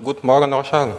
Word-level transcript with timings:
Guten 0.00 0.28
Morgen 0.28 0.52
euch 0.52 0.72
allen. 0.72 0.94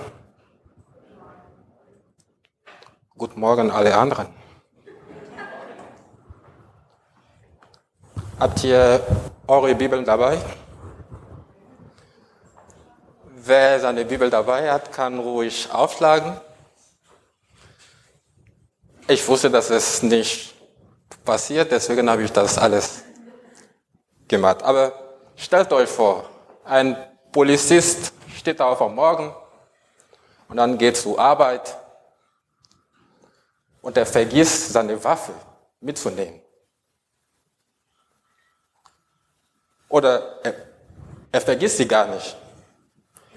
Guten 3.17 3.39
Morgen 3.39 3.71
alle 3.71 3.95
anderen. 3.95 4.27
Habt 8.37 8.61
ihr 8.65 9.01
eure 9.47 9.73
Bibeln 9.73 10.03
dabei? 10.03 10.37
Wer 13.35 13.79
seine 13.79 14.03
Bibel 14.03 14.29
dabei 14.29 14.69
hat, 14.69 14.91
kann 14.91 15.17
ruhig 15.17 15.69
aufschlagen. 15.71 16.33
Ich 19.07 19.25
wusste, 19.29 19.49
dass 19.49 19.69
es 19.69 20.03
nicht 20.03 20.53
passiert, 21.23 21.71
deswegen 21.71 22.09
habe 22.09 22.23
ich 22.23 22.33
das 22.33 22.57
alles 22.57 23.05
gemacht. 24.27 24.61
Aber 24.61 24.91
stellt 25.37 25.71
euch 25.71 25.87
vor, 25.87 26.29
ein 26.65 26.97
Polizist 27.31 28.18
steht 28.39 28.61
auf 28.61 28.81
am 28.81 28.95
Morgen 28.95 29.33
und 30.47 30.57
dann 30.57 30.77
geht 30.77 30.97
zur 30.97 31.19
Arbeit 31.19 31.75
und 33.81 33.95
er 33.97 34.05
vergisst 34.05 34.73
seine 34.73 35.01
Waffe 35.03 35.33
mitzunehmen. 35.81 36.41
Oder 39.89 40.39
er, 40.43 40.53
er 41.31 41.41
vergisst 41.41 41.77
sie 41.77 41.87
gar 41.87 42.07
nicht. 42.07 42.35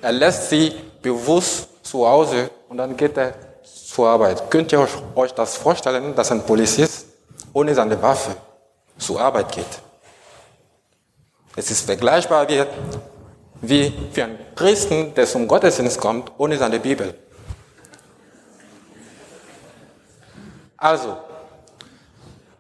Er 0.01 0.13
lässt 0.13 0.51
sie 0.51 0.71
bewusst 1.01 1.85
zu 1.85 2.07
Hause 2.07 2.51
und 2.69 2.77
dann 2.79 2.97
geht 2.97 3.17
er 3.17 3.35
zur 3.65 4.09
Arbeit. 4.09 4.51
Könnt 4.51 4.73
ihr 4.73 4.87
euch 5.15 5.33
das 5.33 5.57
vorstellen, 5.57 6.15
dass 6.15 6.31
ein 6.31 6.45
Polizist 6.45 7.07
ohne 7.53 7.75
seine 7.75 8.01
Waffe 8.01 8.37
zur 8.99 9.21
Arbeit 9.21 9.53
geht? 9.53 9.83
Es 11.55 11.71
ist 11.71 11.85
vergleichbar 11.87 12.49
wie 12.49 12.65
wie 13.63 13.93
für 14.13 14.25
einen 14.25 14.39
Christen, 14.55 15.15
der 15.15 15.27
zum 15.27 15.49
Gottesdienst 15.49 15.99
kommt, 15.99 16.33
ohne 16.37 16.59
seine 16.59 16.81
Bibel. 16.81 17.15
Also, 20.77 21.17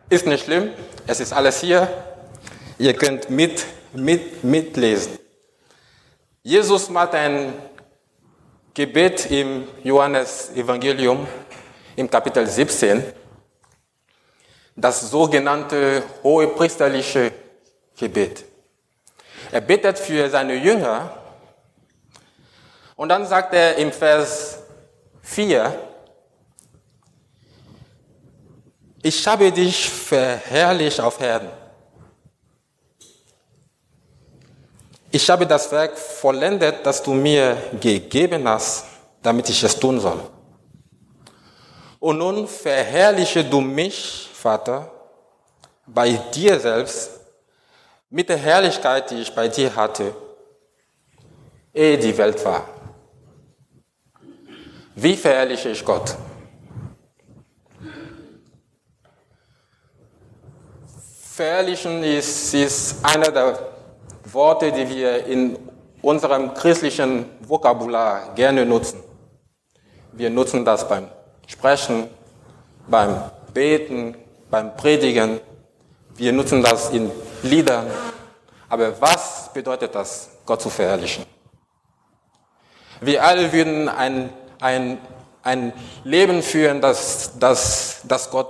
ist 0.09 0.27
nicht 0.27 0.45
schlimm, 0.45 0.71
es 1.07 1.19
ist 1.19 1.33
alles 1.33 1.61
hier. 1.61 1.89
Ihr 2.79 2.95
könnt 2.95 3.29
mit, 3.31 3.67
mit, 3.93 4.45
mitlesen. 4.45 5.19
Jesus 6.45 6.89
macht 6.89 7.15
ein 7.15 7.53
Gebet 8.75 9.31
im 9.31 9.67
Johannes-Evangelium 9.83 11.27
im 11.97 12.09
Kapitel 12.09 12.47
17, 12.47 13.03
das 14.77 15.11
sogenannte 15.11 16.03
hohepriesterliche 16.23 17.33
Gebet. 17.98 18.52
Er 19.53 19.61
betet 19.61 19.98
für 19.98 20.31
seine 20.31 20.55
Jünger. 20.55 21.11
Und 22.97 23.11
dann 23.11 23.27
sagt 23.27 23.53
er 23.53 23.77
im 23.77 23.92
Vers 23.92 24.61
4, 25.20 25.78
ich 29.03 29.27
habe 29.27 29.53
dich 29.53 29.91
verherrlicht 29.91 31.00
auf 31.00 31.20
Erden. 31.20 31.50
Ich 35.11 35.28
habe 35.28 35.47
das 35.47 35.70
Werk 35.70 35.98
vollendet, 35.98 36.86
das 36.86 37.03
du 37.03 37.12
mir 37.12 37.58
gegeben 37.78 38.48
hast, 38.48 38.86
damit 39.23 39.50
ich 39.50 39.62
es 39.62 39.78
tun 39.78 40.00
soll. 40.00 40.23
Und 41.98 42.17
nun 42.17 42.48
verherrliche 42.48 43.45
du 43.45 43.61
mich, 43.61 44.30
Vater, 44.33 44.91
bei 45.86 46.12
dir 46.34 46.58
selbst 46.58 47.22
mit 48.13 48.29
der 48.29 48.37
Herrlichkeit, 48.37 49.11
die 49.11 49.23
ich 49.23 49.35
bei 49.35 49.49
dir 49.49 49.75
hatte, 49.75 50.15
ehe 51.73 51.97
die 51.97 52.17
Welt 52.17 52.45
war. 52.45 52.69
Wie 54.95 55.17
verherrliche 55.17 55.71
ich 55.71 55.83
Gott? 55.83 56.15
Verherrlichen 61.33 62.05
ist, 62.05 62.53
ist 62.53 63.03
einer 63.03 63.31
der 63.31 63.59
Worte, 64.25 64.70
die 64.70 64.86
wir 64.86 65.25
in 65.25 65.59
unserem 66.03 66.53
christlichen 66.53 67.25
Vokabular 67.41 68.35
gerne 68.35 68.67
nutzen. 68.67 69.03
Wir 70.13 70.29
nutzen 70.29 70.67
das 70.67 70.86
beim 70.86 71.09
Sprechen, 71.47 72.09
beim 72.86 73.23
Beten, 73.55 74.15
beim 74.51 74.77
Predigen. 74.77 75.41
Wir 76.15 76.35
nutzen 76.35 76.63
das 76.63 76.91
in 76.91 77.11
Liedern. 77.42 77.86
Aber 78.73 78.99
was 79.03 79.53
bedeutet 79.53 79.95
das, 79.95 80.31
Gott 80.47 80.63
zu 80.63 80.71
verherrlichen? 80.71 81.27
Wir 83.03 83.23
alle 83.23 83.53
würden 83.53 83.87
ein, 83.91 84.33
ein, 84.63 84.99
ein 85.43 85.75
Leben 86.05 86.43
führen, 86.43 86.81
das, 86.81 87.39
das, 87.39 88.01
das 88.05 88.31
Gott 88.31 88.49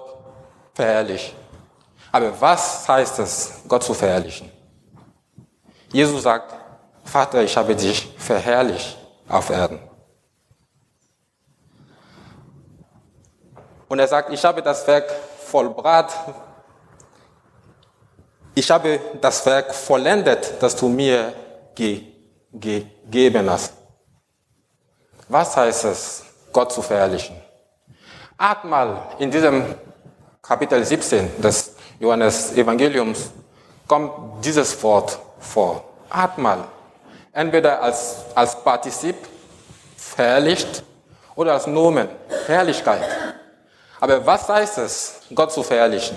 verherrlicht. 0.75 1.35
Aber 2.13 2.41
was 2.41 2.89
heißt 2.89 3.19
es, 3.19 3.63
Gott 3.67 3.83
zu 3.83 3.95
verherrlichen? 3.95 4.49
Jesus 5.91 6.23
sagt, 6.23 6.55
Vater, 7.03 7.43
ich 7.43 7.57
habe 7.57 7.75
dich 7.75 8.15
verherrlicht 8.17 8.97
auf 9.29 9.51
Erden. 9.51 9.81
Und 13.89 13.99
er 13.99 14.07
sagt, 14.07 14.33
ich 14.33 14.45
habe 14.45 14.63
das 14.63 14.87
Werk 14.87 15.11
vollbracht, 15.49 16.15
ich 18.55 18.71
habe 18.71 19.01
das 19.21 19.45
Werk 19.47 19.75
vollendet, 19.75 20.55
das 20.61 20.77
du 20.77 20.89
mir 20.89 21.33
gegeben 21.75 23.51
hast. 23.51 23.73
Was 25.29 25.57
heißt 25.57 25.85
es, 25.87 26.25
Gott 26.53 26.73
zu 26.73 26.83
verherrlichen? 26.83 27.37
Achtmal 28.37 29.03
in 29.19 29.31
diesem 29.31 29.75
Kapitel 30.43 30.85
17 30.85 31.41
des 31.41 31.75
Johannes 31.99 32.53
Evangeliums 32.53 33.31
kommt 33.87 34.45
dieses 34.45 34.83
Wort 34.83 35.19
vor. 35.39 35.85
Achtmal. 36.11 36.65
Entweder 37.33 37.81
als, 37.83 38.17
als 38.35 38.63
Partizip, 38.63 39.17
verherrlicht, 39.97 40.83
oder 41.35 41.55
als 41.55 41.67
Nomen, 41.67 42.09
Herrlichkeit. 42.47 43.03
Aber 44.01 44.25
was 44.27 44.49
heißt 44.49 44.79
es, 44.79 45.21
Gott 45.35 45.53
zu 45.53 45.63
verherrlichen? 45.63 46.17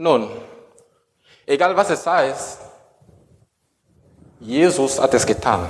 Nun, 0.00 0.30
egal 1.44 1.76
was 1.76 1.90
es 1.90 2.06
heißt, 2.06 2.58
Jesus 4.40 4.98
hat 4.98 5.12
es 5.12 5.26
getan. 5.26 5.68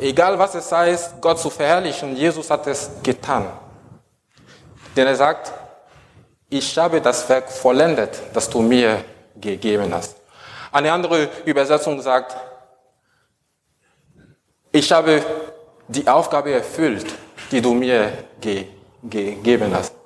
Egal 0.00 0.36
was 0.36 0.56
es 0.56 0.72
heißt, 0.72 1.20
Gott 1.20 1.38
zu 1.38 1.48
verherrlichen, 1.50 2.16
Jesus 2.16 2.50
hat 2.50 2.66
es 2.66 2.90
getan. 3.00 3.46
Denn 4.96 5.06
er 5.06 5.14
sagt, 5.14 5.52
ich 6.48 6.76
habe 6.76 7.00
das 7.00 7.28
Werk 7.28 7.48
vollendet, 7.48 8.22
das 8.32 8.50
du 8.50 8.60
mir 8.60 9.04
gegeben 9.36 9.94
hast. 9.94 10.16
Eine 10.72 10.90
andere 10.90 11.28
Übersetzung 11.44 12.02
sagt, 12.02 12.36
ich 14.72 14.90
habe 14.90 15.22
die 15.86 16.08
Aufgabe 16.08 16.50
erfüllt, 16.54 17.06
die 17.52 17.62
du 17.62 17.72
mir 17.72 18.24
gegeben 18.40 19.72
hast. 19.72 19.97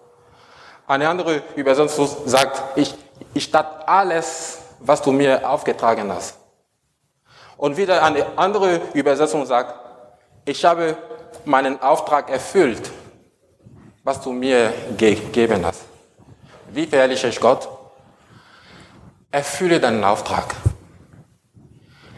Eine 0.86 1.08
andere 1.08 1.42
Übersetzung 1.56 2.08
sagt, 2.26 2.76
ich, 2.76 2.94
ich 3.34 3.50
tat 3.50 3.88
alles, 3.88 4.58
was 4.80 5.00
du 5.02 5.12
mir 5.12 5.48
aufgetragen 5.48 6.12
hast. 6.12 6.36
Und 7.56 7.76
wieder 7.76 8.02
eine 8.02 8.26
andere 8.36 8.80
Übersetzung 8.92 9.46
sagt, 9.46 9.74
ich 10.44 10.64
habe 10.64 10.96
meinen 11.44 11.80
Auftrag 11.80 12.28
erfüllt, 12.30 12.90
was 14.02 14.20
du 14.20 14.32
mir 14.32 14.72
gegeben 14.96 15.64
hast. 15.64 15.82
Wie 16.72 16.86
verherrliche 16.86 17.28
ich 17.28 17.38
Gott? 17.38 17.68
Erfülle 19.30 19.78
deinen 19.78 20.02
Auftrag. 20.02 20.54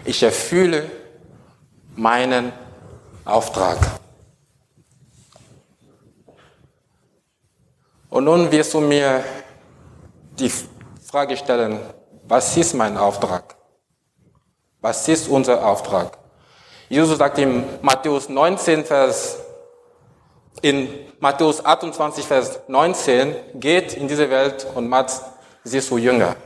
Ich 0.05 0.22
erfülle 0.22 0.90
meinen 1.94 2.52
Auftrag. 3.25 3.78
Und 8.14 8.26
nun 8.26 8.52
wirst 8.52 8.72
du 8.72 8.81
mir 8.81 9.25
die 10.38 10.49
Frage 11.05 11.37
stellen, 11.37 11.81
was 12.22 12.56
ist 12.56 12.72
mein 12.72 12.96
Auftrag? 12.96 13.56
Was 14.81 15.08
ist 15.08 15.28
unser 15.28 15.66
Auftrag? 15.66 16.16
Jesus 16.88 17.19
sagt 17.19 17.38
in 17.38 17.64
Matthäus 17.82 18.28
19, 18.28 18.84
Vers, 18.84 19.40
in 20.62 20.88
Matthäus 21.19 21.64
28, 21.64 22.25
Vers 22.25 22.61
19, 22.69 23.34
geht 23.55 23.94
in 23.94 24.06
diese 24.06 24.31
Welt 24.31 24.64
und 24.76 24.88
macht 24.88 25.10
sie 25.64 25.81
zu 25.81 25.99
Jünger. 25.99 26.37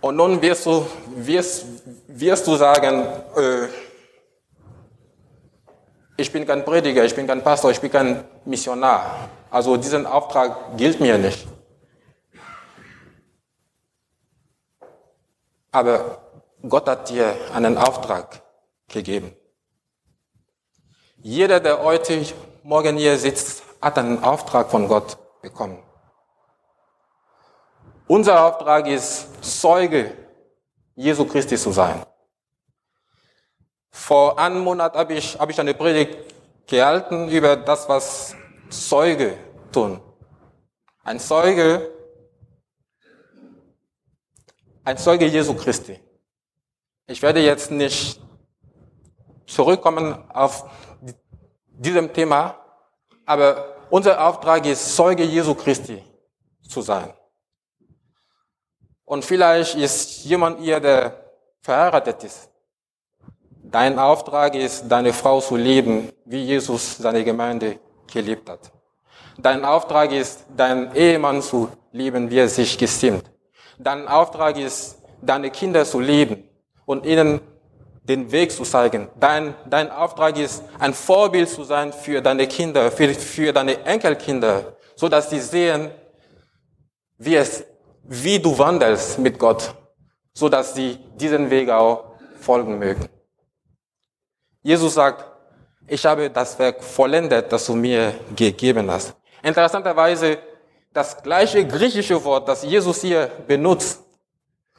Und 0.00 0.14
nun 0.14 0.40
wirst 0.40 0.64
du, 0.64 0.86
wirst, 1.16 1.66
wirst 2.06 2.46
du 2.46 2.54
sagen, 2.54 3.04
äh, 3.36 3.66
ich 6.30 6.32
bin 6.32 6.46
kein 6.46 6.64
Prediger, 6.64 7.04
ich 7.04 7.16
bin 7.16 7.26
kein 7.26 7.42
Pastor, 7.42 7.72
ich 7.72 7.80
bin 7.80 7.90
kein 7.90 8.22
Missionar. 8.44 9.28
Also 9.50 9.76
diesen 9.76 10.06
Auftrag 10.06 10.76
gilt 10.76 11.00
mir 11.00 11.18
nicht. 11.18 11.44
Aber 15.72 16.22
Gott 16.68 16.88
hat 16.88 17.10
dir 17.10 17.34
einen 17.52 17.76
Auftrag 17.76 18.42
gegeben. 18.86 19.34
Jeder, 21.16 21.58
der 21.58 21.82
heute 21.82 22.24
Morgen 22.62 22.96
hier 22.96 23.18
sitzt, 23.18 23.64
hat 23.82 23.98
einen 23.98 24.22
Auftrag 24.22 24.70
von 24.70 24.86
Gott 24.86 25.18
bekommen. 25.42 25.82
Unser 28.06 28.46
Auftrag 28.46 28.86
ist, 28.86 29.26
Zeuge 29.42 30.12
Jesu 30.94 31.24
Christi 31.24 31.56
zu 31.56 31.72
sein. 31.72 32.04
Vor 33.90 34.38
einem 34.38 34.60
Monat 34.60 34.94
habe 34.94 35.14
ich, 35.14 35.38
habe 35.38 35.52
ich 35.52 35.60
eine 35.60 35.74
Predigt 35.74 36.16
gehalten 36.66 37.28
über 37.28 37.56
das, 37.56 37.88
was 37.88 38.34
Zeuge 38.70 39.36
tun. 39.72 40.00
Ein 41.02 41.18
Zeuge, 41.18 41.90
ein 44.84 44.96
Zeuge 44.96 45.26
Jesu 45.26 45.54
Christi. 45.54 45.98
Ich 47.06 47.20
werde 47.20 47.40
jetzt 47.40 47.70
nicht 47.70 48.20
zurückkommen 49.46 50.30
auf 50.30 50.70
diesem 51.66 52.12
Thema, 52.12 52.64
aber 53.26 53.76
unser 53.90 54.24
Auftrag 54.24 54.64
ist, 54.66 54.94
Zeuge 54.94 55.24
Jesu 55.24 55.54
Christi 55.54 56.04
zu 56.68 56.80
sein. 56.82 57.12
Und 59.04 59.24
vielleicht 59.24 59.74
ist 59.74 60.24
jemand 60.24 60.60
hier, 60.60 60.78
der 60.78 61.32
verheiratet 61.60 62.22
ist. 62.22 62.48
Dein 63.70 64.00
Auftrag 64.00 64.56
ist, 64.56 64.88
deine 64.88 65.12
Frau 65.12 65.40
zu 65.40 65.54
lieben, 65.54 66.10
wie 66.24 66.42
Jesus 66.44 66.96
seine 66.96 67.22
Gemeinde 67.22 67.78
geliebt 68.12 68.50
hat. 68.50 68.72
Dein 69.38 69.64
Auftrag 69.64 70.10
ist, 70.10 70.44
deinen 70.56 70.92
Ehemann 70.94 71.40
zu 71.40 71.68
lieben, 71.92 72.28
wie 72.30 72.38
er 72.38 72.48
sich 72.48 72.76
gestimmt. 72.76 73.30
Dein 73.78 74.08
Auftrag 74.08 74.58
ist, 74.58 74.98
deine 75.22 75.50
Kinder 75.50 75.84
zu 75.84 76.00
lieben 76.00 76.48
und 76.84 77.06
ihnen 77.06 77.40
den 78.02 78.32
Weg 78.32 78.50
zu 78.50 78.64
zeigen. 78.64 79.08
Dein, 79.20 79.54
dein 79.68 79.90
Auftrag 79.92 80.36
ist, 80.36 80.64
ein 80.80 80.92
Vorbild 80.92 81.48
zu 81.48 81.62
sein 81.62 81.92
für 81.92 82.20
deine 82.20 82.48
Kinder, 82.48 82.90
für, 82.90 83.14
für 83.14 83.52
deine 83.52 83.84
Enkelkinder, 83.84 84.76
so 84.96 85.08
dass 85.08 85.30
sie 85.30 85.40
sehen, 85.40 85.92
wie 87.18 87.36
es, 87.36 87.64
wie 88.02 88.40
du 88.40 88.58
wandelst 88.58 89.20
mit 89.20 89.38
Gott, 89.38 89.74
so 90.32 90.48
dass 90.48 90.74
sie 90.74 90.98
diesen 91.14 91.50
Weg 91.50 91.70
auch 91.70 92.16
folgen 92.40 92.76
mögen. 92.78 93.08
Jesus 94.62 94.94
sagt, 94.94 95.24
ich 95.86 96.04
habe 96.04 96.30
das 96.30 96.58
Werk 96.58 96.84
vollendet, 96.84 97.50
das 97.50 97.66
du 97.66 97.74
mir 97.74 98.14
gegeben 98.36 98.90
hast. 98.90 99.14
Interessanterweise, 99.42 100.38
das 100.92 101.22
gleiche 101.22 101.66
griechische 101.66 102.22
Wort, 102.24 102.48
das 102.48 102.62
Jesus 102.62 103.00
hier 103.00 103.30
benutzt, 103.46 104.02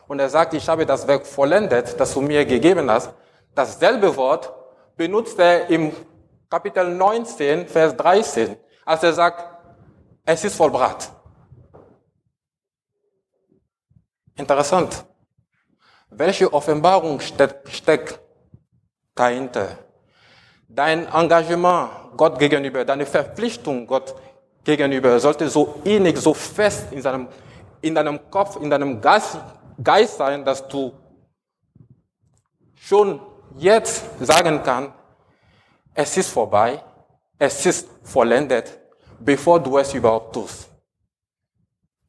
und 0.08 0.20
er 0.20 0.30
sagt, 0.30 0.54
ich 0.54 0.68
habe 0.68 0.86
das 0.86 1.08
Werk 1.08 1.26
vollendet, 1.26 2.00
das 2.00 2.14
du 2.14 2.22
mir 2.22 2.46
gegeben 2.46 2.92
hast, 2.92 3.12
dasselbe 3.56 4.16
Wort 4.16 4.54
benutzt 4.96 5.40
er 5.40 5.70
im 5.70 5.94
Kapitel 6.50 6.94
19, 6.94 7.68
Vers 7.68 7.96
13, 7.96 8.58
als 8.86 9.04
er 9.04 9.14
sagt, 9.14 9.46
es 10.26 10.44
ist 10.44 10.56
vollbracht. 10.56 11.12
Interessant. 14.36 15.06
Welche 16.10 16.52
Offenbarung 16.52 17.20
steckt 17.20 18.20
dahinter? 19.16 19.78
Dein 20.68 21.08
Engagement 21.08 21.90
Gott 22.16 22.40
gegenüber, 22.40 22.86
deine 22.86 23.06
Verpflichtung 23.06 23.86
Gott 23.88 24.16
gegenüber 24.64 25.20
sollte 25.20 25.50
so 25.50 25.82
innig, 25.84 26.18
so 26.18 26.34
fest 26.34 26.92
in, 26.92 27.02
seinem, 27.02 27.28
in 27.82 27.96
deinem 27.96 28.30
Kopf, 28.30 28.58
in 28.58 28.70
deinem 28.70 29.02
Geist, 29.02 29.38
sein, 30.18 30.46
dass 30.46 30.68
du 30.68 30.94
schon 32.76 33.20
jetzt 33.58 34.04
sagen 34.20 34.62
kannst, 34.64 34.92
es 35.94 36.18
ist 36.18 36.30
vorbei, 36.30 36.82
es 37.38 37.66
ist 37.66 37.90
vollendet, 38.04 38.80
bevor 39.20 39.60
du 39.60 39.78
es 39.78 39.94
überhaupt 39.94 40.34
tust. 40.34 40.70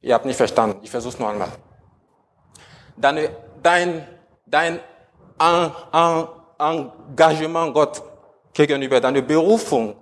Ihr 0.00 0.14
habt 0.14 0.24
nicht 0.24 0.36
verstanden, 0.36 0.78
ich 0.82 0.90
versuche 0.90 1.14
es 1.14 1.18
noch 1.18 1.28
einmal. 1.30 1.52
Deine, 2.96 3.30
dein, 3.62 4.06
dein 4.46 4.80
Engagement 6.62 7.74
Gott 7.74 8.02
gegenüber, 8.52 9.00
deine 9.00 9.22
Berufung, 9.22 9.96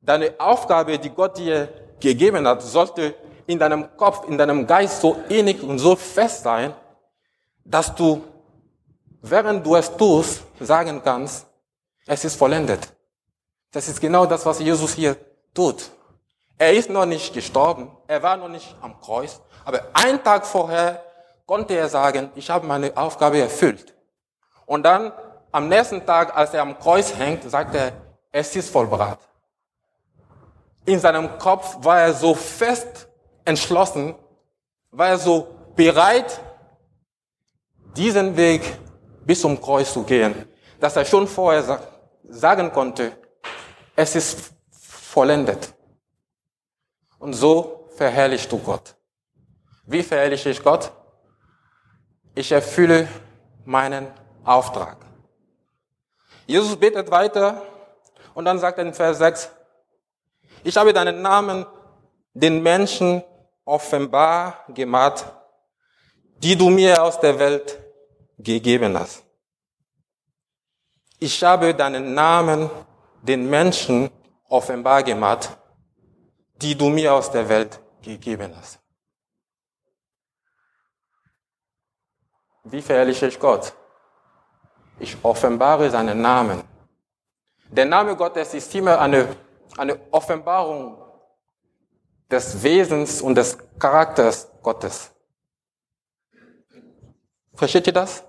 deine 0.00 0.34
Aufgabe, 0.38 0.98
die 0.98 1.10
Gott 1.10 1.38
dir 1.38 1.68
gegeben 2.00 2.46
hat, 2.46 2.62
sollte 2.62 3.14
in 3.46 3.58
deinem 3.58 3.96
Kopf, 3.96 4.28
in 4.28 4.36
deinem 4.36 4.66
Geist 4.66 5.00
so 5.00 5.16
innig 5.28 5.62
und 5.62 5.78
so 5.78 5.96
fest 5.96 6.42
sein, 6.42 6.74
dass 7.64 7.94
du, 7.94 8.22
während 9.20 9.64
du 9.64 9.76
es 9.76 9.96
tust, 9.96 10.42
sagen 10.60 11.00
kannst, 11.02 11.46
es 12.06 12.24
ist 12.24 12.36
vollendet. 12.36 12.92
Das 13.70 13.88
ist 13.88 14.00
genau 14.00 14.26
das, 14.26 14.44
was 14.44 14.58
Jesus 14.58 14.94
hier 14.94 15.16
tut. 15.54 15.90
Er 16.58 16.72
ist 16.74 16.90
noch 16.90 17.06
nicht 17.06 17.32
gestorben, 17.32 17.90
er 18.06 18.22
war 18.22 18.36
noch 18.36 18.48
nicht 18.48 18.76
am 18.80 19.00
Kreuz, 19.00 19.40
aber 19.64 19.82
einen 19.94 20.22
Tag 20.22 20.46
vorher 20.46 21.02
konnte 21.46 21.74
er 21.74 21.88
sagen, 21.88 22.30
ich 22.34 22.50
habe 22.50 22.66
meine 22.66 22.96
Aufgabe 22.96 23.40
erfüllt. 23.40 23.94
Und 24.72 24.84
dann 24.84 25.12
am 25.50 25.68
nächsten 25.68 26.06
Tag, 26.06 26.34
als 26.34 26.54
er 26.54 26.62
am 26.62 26.78
Kreuz 26.78 27.14
hängt, 27.14 27.42
sagt 27.50 27.74
er, 27.74 27.92
es 28.30 28.56
ist 28.56 28.70
vollbracht. 28.70 29.18
In 30.86 30.98
seinem 30.98 31.36
Kopf 31.38 31.76
war 31.84 32.00
er 32.00 32.14
so 32.14 32.34
fest 32.34 33.06
entschlossen, 33.44 34.14
war 34.90 35.08
er 35.08 35.18
so 35.18 35.46
bereit, 35.76 36.40
diesen 37.94 38.34
Weg 38.34 38.62
bis 39.26 39.42
zum 39.42 39.60
Kreuz 39.60 39.92
zu 39.92 40.04
gehen, 40.04 40.48
dass 40.80 40.96
er 40.96 41.04
schon 41.04 41.28
vorher 41.28 41.78
sagen 42.30 42.72
konnte, 42.72 43.12
es 43.94 44.16
ist 44.16 44.52
vollendet. 44.70 45.74
Und 47.18 47.34
so 47.34 47.90
verherrlichst 47.94 48.50
du 48.50 48.56
Gott. 48.56 48.94
Wie 49.84 50.02
verherrliche 50.02 50.48
ich 50.48 50.64
Gott? 50.64 50.90
Ich 52.34 52.50
erfülle 52.50 53.06
meinen 53.66 54.06
Auftrag. 54.44 54.96
Jesus 56.46 56.76
betet 56.76 57.10
weiter 57.10 57.62
und 58.34 58.44
dann 58.44 58.58
sagt 58.58 58.78
er 58.78 58.86
in 58.86 58.94
Vers 58.94 59.18
6, 59.18 59.50
ich 60.64 60.76
habe 60.76 60.92
deinen 60.92 61.22
Namen 61.22 61.66
den 62.34 62.62
Menschen 62.62 63.22
offenbar 63.64 64.64
gemacht, 64.68 65.24
die 66.38 66.56
du 66.56 66.68
mir 66.70 67.02
aus 67.02 67.20
der 67.20 67.38
Welt 67.38 67.78
gegeben 68.38 68.98
hast. 68.98 69.24
Ich 71.18 71.42
habe 71.42 71.74
deinen 71.74 72.14
Namen 72.14 72.68
den 73.22 73.48
Menschen 73.48 74.10
offenbar 74.48 75.02
gemacht, 75.02 75.56
die 76.56 76.76
du 76.76 76.88
mir 76.88 77.14
aus 77.14 77.30
der 77.30 77.48
Welt 77.48 77.80
gegeben 78.02 78.52
hast. 78.56 78.78
Wie 82.64 82.82
verherrliche 82.82 83.26
ich 83.26 83.38
Gott? 83.38 83.72
Ich 85.02 85.16
offenbare 85.24 85.90
seinen 85.90 86.20
Namen. 86.22 86.62
Der 87.68 87.86
Name 87.86 88.14
Gottes 88.14 88.54
ist 88.54 88.72
immer 88.76 89.00
eine, 89.00 89.34
eine 89.76 89.98
Offenbarung 90.12 90.96
des 92.30 92.62
Wesens 92.62 93.20
und 93.20 93.34
des 93.34 93.58
Charakters 93.80 94.48
Gottes. 94.62 95.10
Versteht 97.52 97.88
ihr 97.88 97.92
das? 97.92 98.22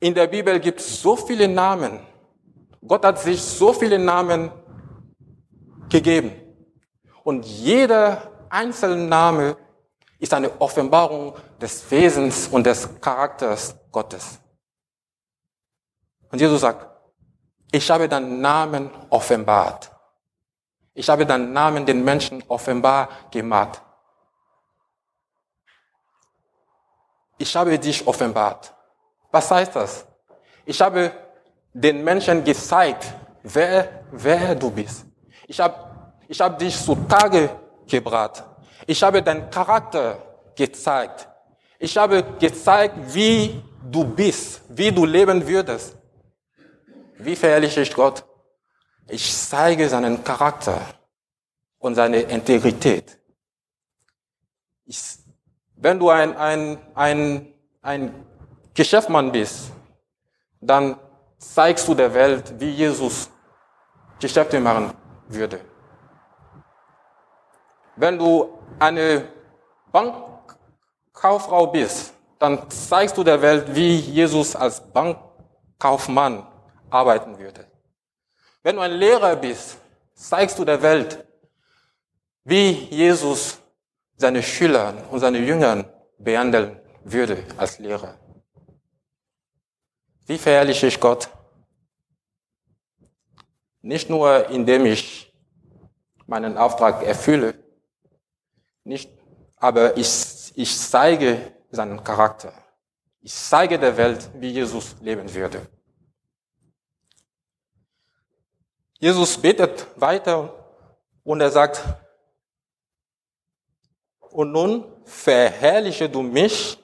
In 0.00 0.12
der 0.12 0.26
Bibel 0.26 0.60
gibt 0.60 0.80
es 0.80 1.00
so 1.00 1.16
viele 1.16 1.48
Namen. 1.48 2.00
Gott 2.86 3.02
hat 3.02 3.18
sich 3.18 3.40
so 3.40 3.72
viele 3.72 3.98
Namen 3.98 4.50
gegeben. 5.88 6.32
Und 7.24 7.46
jeder 7.46 8.30
einzelne 8.50 9.06
Name 9.06 9.56
ist 10.18 10.34
eine 10.34 10.60
Offenbarung 10.60 11.34
des 11.58 11.90
Wesens 11.90 12.48
und 12.48 12.66
des 12.66 13.00
Charakters 13.00 13.74
Gottes. 13.90 14.40
Und 16.30 16.40
Jesus 16.40 16.60
sagt, 16.60 16.86
ich 17.70 17.90
habe 17.90 18.08
deinen 18.08 18.40
Namen 18.40 18.90
offenbart. 19.10 19.90
Ich 20.94 21.08
habe 21.08 21.26
deinen 21.26 21.52
Namen 21.52 21.84
den 21.84 22.02
Menschen 22.02 22.42
offenbar 22.48 23.08
gemacht. 23.30 23.82
Ich 27.38 27.54
habe 27.54 27.78
dich 27.78 28.06
offenbart. 28.06 28.72
Was 29.30 29.50
heißt 29.50 29.76
das? 29.76 30.06
Ich 30.64 30.80
habe 30.80 31.12
den 31.72 32.02
Menschen 32.02 32.42
gezeigt, 32.42 33.12
wer, 33.42 34.04
wer 34.10 34.54
du 34.54 34.70
bist. 34.70 35.04
Ich 35.46 35.60
habe, 35.60 35.74
ich 36.26 36.40
habe 36.40 36.56
dich 36.56 36.82
zutage 36.82 37.50
gebracht. 37.86 38.42
Ich 38.86 39.02
habe 39.02 39.22
deinen 39.22 39.50
Charakter 39.50 40.16
gezeigt. 40.54 41.28
Ich 41.78 41.96
habe 41.96 42.22
gezeigt, 42.38 42.94
wie 43.14 43.62
du 43.82 44.04
bist, 44.04 44.62
wie 44.70 44.90
du 44.90 45.04
leben 45.04 45.46
würdest. 45.46 45.96
Wie 47.18 47.36
verherrliche 47.36 47.80
ich 47.80 47.94
Gott? 47.94 48.24
Ich 49.08 49.34
zeige 49.34 49.88
seinen 49.88 50.22
Charakter 50.22 50.80
und 51.78 51.94
seine 51.94 52.20
Integrität. 52.20 53.18
Ich, 54.84 55.00
Wenn 55.76 55.98
du 55.98 56.10
ein, 56.10 56.36
ein, 56.36 56.78
ein, 56.94 57.54
ein 57.82 58.26
Geschäftsmann 58.74 59.32
bist, 59.32 59.70
dann 60.60 60.98
zeigst 61.38 61.86
du 61.88 61.94
der 61.94 62.12
Welt, 62.12 62.54
wie 62.58 62.70
Jesus 62.70 63.30
Geschäfte 64.20 64.58
machen 64.60 64.92
würde. 65.28 65.60
Wenn 67.96 68.18
du 68.18 68.58
eine 68.78 69.28
Bankkauffrau 69.92 71.68
bist, 71.68 72.12
dann 72.38 72.68
zeigst 72.70 73.16
du 73.16 73.24
der 73.24 73.40
Welt, 73.40 73.74
wie 73.74 73.96
Jesus 73.96 74.54
als 74.54 74.80
Bankkaufmann 74.92 76.46
arbeiten 76.90 77.38
würde. 77.38 77.66
Wenn 78.62 78.76
du 78.76 78.82
ein 78.82 78.92
Lehrer 78.92 79.36
bist, 79.36 79.78
zeigst 80.14 80.58
du 80.58 80.64
der 80.64 80.80
Welt, 80.82 81.24
wie 82.44 82.70
Jesus 82.70 83.58
seine 84.16 84.42
Schüler 84.42 84.94
und 85.10 85.20
seine 85.20 85.38
Jünger 85.38 85.84
behandeln 86.18 86.80
würde 87.04 87.44
als 87.56 87.78
Lehrer. 87.78 88.18
Wie 90.26 90.38
verherrliche 90.38 90.86
ich 90.86 90.98
Gott? 90.98 91.28
Nicht 93.82 94.10
nur, 94.10 94.48
indem 94.48 94.86
ich 94.86 95.32
meinen 96.26 96.56
Auftrag 96.56 97.04
erfülle, 97.04 97.54
nicht, 98.82 99.10
aber 99.56 99.96
ich, 99.96 100.52
ich 100.56 100.78
zeige 100.78 101.52
seinen 101.70 102.02
Charakter. 102.02 102.52
Ich 103.20 103.34
zeige 103.34 103.78
der 103.78 103.96
Welt, 103.96 104.30
wie 104.34 104.50
Jesus 104.50 104.96
leben 105.00 105.32
würde. 105.32 105.66
Jesus 108.98 109.36
betet 109.36 109.86
weiter 109.96 110.52
und 111.24 111.40
er 111.40 111.50
sagt, 111.50 111.82
und 114.30 114.52
nun 114.52 114.84
verherrliche 115.04 116.08
du 116.08 116.22
mich, 116.22 116.78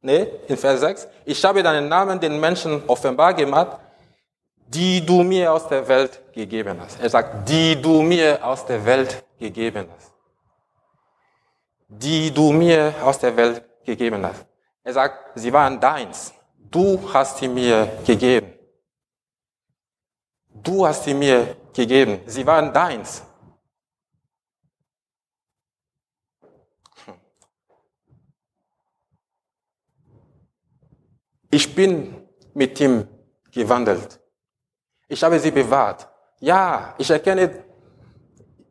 ne, 0.00 0.28
in 0.48 0.56
Vers 0.56 0.80
6, 0.80 1.08
ich 1.24 1.44
habe 1.44 1.62
deinen 1.62 1.88
Namen 1.88 2.20
den 2.20 2.38
Menschen 2.38 2.82
offenbar 2.86 3.34
gemacht, 3.34 3.78
die 4.68 5.04
du 5.04 5.22
mir 5.22 5.52
aus 5.52 5.66
der 5.68 5.86
Welt 5.88 6.20
gegeben 6.32 6.78
hast. 6.80 7.00
Er 7.00 7.08
sagt, 7.08 7.48
die 7.48 7.80
du 7.80 8.02
mir 8.02 8.44
aus 8.44 8.66
der 8.66 8.84
Welt 8.84 9.24
gegeben 9.38 9.88
hast. 9.94 10.12
Die 11.88 12.30
du 12.30 12.52
mir 12.52 12.94
aus 13.02 13.18
der 13.18 13.34
Welt 13.36 13.64
gegeben 13.84 14.24
hast. 14.26 14.44
Er 14.84 14.92
sagt, 14.92 15.38
sie 15.38 15.52
waren 15.52 15.80
deins. 15.80 16.34
Du 16.70 17.00
hast 17.12 17.38
sie 17.38 17.48
mir 17.48 17.88
gegeben. 18.04 18.57
Du 20.62 20.86
hast 20.86 21.04
sie 21.04 21.14
mir 21.14 21.56
gegeben. 21.72 22.20
Sie 22.26 22.46
waren 22.46 22.72
deins. 22.72 23.22
Ich 31.50 31.74
bin 31.74 32.28
mit 32.54 32.78
ihm 32.80 33.08
gewandelt. 33.50 34.20
Ich 35.08 35.22
habe 35.22 35.38
sie 35.40 35.50
bewahrt. 35.50 36.06
Ja, 36.40 36.94
ich 36.98 37.10
erkenne, 37.10 37.64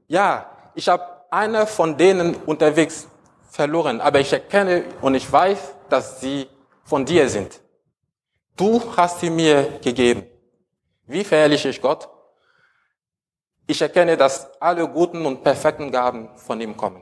ja, 0.08 0.72
ich 0.76 0.88
habe 0.88 1.04
einer 1.32 1.66
von 1.66 1.98
denen 1.98 2.36
unterwegs 2.36 3.08
verloren, 3.50 4.00
aber 4.00 4.20
ich 4.20 4.32
erkenne 4.32 4.84
und 5.02 5.16
ich 5.16 5.30
weiß, 5.30 5.74
dass 5.90 6.22
sie 6.22 6.48
von 6.84 7.04
dir 7.04 7.28
sind. 7.28 7.60
Du 8.56 8.82
hast 8.96 9.20
sie 9.20 9.30
mir 9.30 9.80
gegeben. 9.84 10.24
Wie 11.08 11.24
verherrliche 11.24 11.70
ich 11.70 11.82
Gott? 11.82 12.10
Ich 13.66 13.82
erkenne, 13.82 14.18
dass 14.18 14.62
alle 14.62 14.88
guten 14.88 15.26
und 15.26 15.44
perfekten 15.44 15.92
Gaben 15.92 16.38
von 16.38 16.60
ihm 16.62 16.76
kommen. 16.76 17.02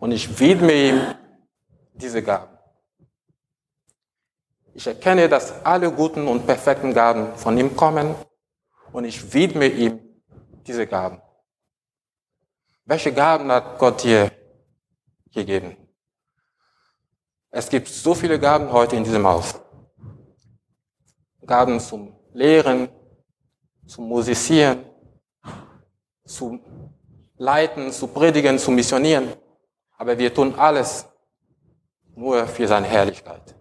Und 0.00 0.12
ich 0.12 0.40
widme 0.40 0.72
ihm 0.72 1.14
diese 1.92 2.22
Gaben. 2.22 2.56
Ich 4.72 4.86
erkenne, 4.86 5.28
dass 5.28 5.64
alle 5.64 5.92
guten 5.92 6.26
und 6.26 6.46
perfekten 6.46 6.94
Gaben 6.94 7.36
von 7.36 7.58
ihm 7.58 7.76
kommen 7.76 8.14
und 8.92 9.04
ich 9.04 9.32
widme 9.34 9.66
ihm 9.66 10.00
diese 10.66 10.86
Gaben. 10.86 11.20
Welche 12.84 13.12
Gaben 13.12 13.50
hat 13.52 13.78
Gott 13.78 14.02
dir 14.02 14.30
gegeben? 15.32 15.76
Es 17.50 17.68
gibt 17.68 17.88
so 17.88 18.14
viele 18.14 18.38
Gaben 18.38 18.72
heute 18.72 18.96
in 18.96 19.04
diesem 19.04 19.26
Haus. 19.26 19.60
Gaben 21.44 21.80
zum 21.80 22.19
Lehren, 22.32 22.88
zum 23.86 24.08
Musizieren, 24.08 24.84
zu 26.24 26.60
leiten, 27.36 27.90
zu 27.90 28.06
predigen, 28.06 28.58
zu 28.58 28.70
missionieren. 28.70 29.32
Aber 29.96 30.16
wir 30.16 30.32
tun 30.32 30.54
alles 30.56 31.06
nur 32.14 32.46
für 32.46 32.66
seine 32.66 32.86
Herrlichkeit. 32.86 33.54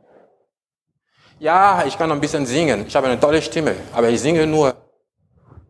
Ja, 1.40 1.86
ich 1.86 1.98
kann 1.98 2.12
ein 2.12 2.20
bisschen 2.20 2.46
singen. 2.46 2.86
Ich 2.86 2.96
habe 2.96 3.08
eine 3.08 3.20
tolle 3.20 3.42
Stimme, 3.42 3.76
aber 3.94 4.10
ich 4.10 4.20
singe 4.20 4.46
nur 4.46 4.76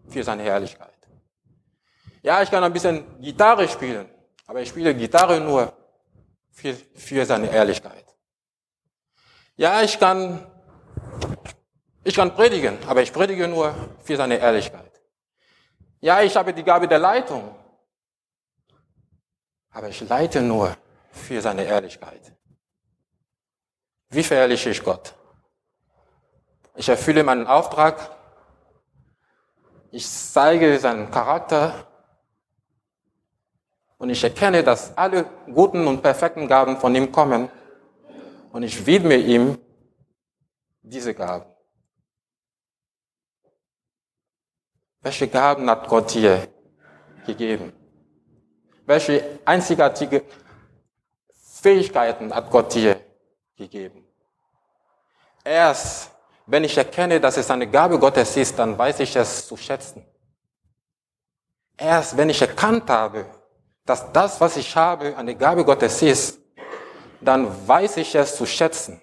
für 0.07 0.23
seine 0.23 0.43
Herrlichkeit. 0.43 0.89
Ja, 2.21 2.41
ich 2.41 2.51
kann 2.51 2.63
ein 2.63 2.73
bisschen 2.73 3.21
Gitarre 3.21 3.67
spielen, 3.67 4.09
aber 4.47 4.61
ich 4.61 4.69
spiele 4.69 4.93
Gitarre 4.93 5.39
nur 5.39 5.71
für, 6.51 6.73
für 6.73 7.25
seine 7.25 7.49
Ehrlichkeit. 7.51 8.05
Ja, 9.55 9.81
ich 9.81 9.99
kann, 9.99 10.45
ich 12.03 12.15
kann 12.15 12.33
predigen, 12.33 12.77
aber 12.87 13.01
ich 13.01 13.11
predige 13.11 13.47
nur 13.47 13.75
für 14.03 14.15
seine 14.15 14.37
Ehrlichkeit. 14.37 15.01
Ja, 15.99 16.21
ich 16.21 16.35
habe 16.35 16.53
die 16.53 16.63
Gabe 16.63 16.87
der 16.87 16.99
Leitung, 16.99 17.55
aber 19.71 19.89
ich 19.89 20.01
leite 20.07 20.41
nur 20.41 20.75
für 21.11 21.41
seine 21.41 21.65
Ehrlichkeit. 21.65 22.33
Wie 24.09 24.23
verherrliche 24.23 24.69
ich 24.69 24.83
Gott? 24.83 25.13
Ich 26.75 26.87
erfülle 26.87 27.23
meinen 27.23 27.45
Auftrag. 27.45 28.09
Ich 29.91 30.07
zeige 30.09 30.79
seinen 30.79 31.11
Charakter. 31.11 31.87
Und 33.97 34.09
ich 34.09 34.23
erkenne, 34.23 34.63
dass 34.63 34.97
alle 34.97 35.25
guten 35.53 35.85
und 35.85 36.01
perfekten 36.01 36.47
Gaben 36.47 36.77
von 36.77 36.95
ihm 36.95 37.11
kommen. 37.11 37.49
Und 38.51 38.63
ich 38.63 38.85
widme 38.85 39.15
ihm 39.15 39.59
diese 40.81 41.13
Gaben. 41.13 41.48
Welche 45.01 45.27
Gaben 45.27 45.69
hat 45.69 45.87
Gott 45.87 46.13
dir 46.13 46.47
gegeben? 47.25 47.71
Welche 48.85 49.39
einzigartige 49.45 50.23
Fähigkeiten 51.61 52.33
hat 52.33 52.49
Gott 52.49 52.73
dir 52.73 52.99
gegeben? 53.55 54.05
Erst 55.43 56.11
wenn 56.45 56.63
ich 56.63 56.77
erkenne, 56.77 57.19
dass 57.19 57.37
es 57.37 57.49
eine 57.51 57.69
Gabe 57.69 57.99
Gottes 57.99 58.35
ist, 58.35 58.57
dann 58.57 58.77
weiß 58.77 58.99
ich 59.01 59.15
es 59.15 59.47
zu 59.47 59.55
schätzen. 59.55 60.03
Erst 61.77 62.17
wenn 62.17 62.29
ich 62.29 62.41
erkannt 62.41 62.89
habe, 62.89 63.25
dass 63.85 64.11
das, 64.11 64.41
was 64.41 64.57
ich 64.57 64.75
habe, 64.75 65.15
eine 65.15 65.35
Gabe 65.35 65.63
Gottes 65.63 66.01
ist, 66.01 66.39
dann 67.21 67.67
weiß 67.67 67.97
ich 67.97 68.15
es 68.15 68.35
zu 68.35 68.45
schätzen. 68.45 69.01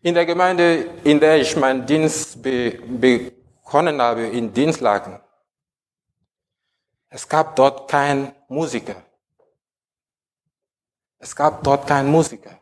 In 0.00 0.14
der 0.14 0.26
Gemeinde, 0.26 0.90
in 1.02 1.18
der 1.18 1.40
ich 1.40 1.56
meinen 1.56 1.84
Dienst 1.84 2.40
be 2.40 2.78
begonnen 2.88 4.00
habe, 4.00 4.26
in 4.28 4.52
Dienstlagen, 4.52 5.20
es 7.10 7.28
gab 7.28 7.56
dort 7.56 7.90
keinen 7.90 8.32
Musiker. 8.48 8.96
Es 11.18 11.34
gab 11.34 11.64
dort 11.64 11.86
keinen 11.86 12.10
Musiker. 12.10 12.58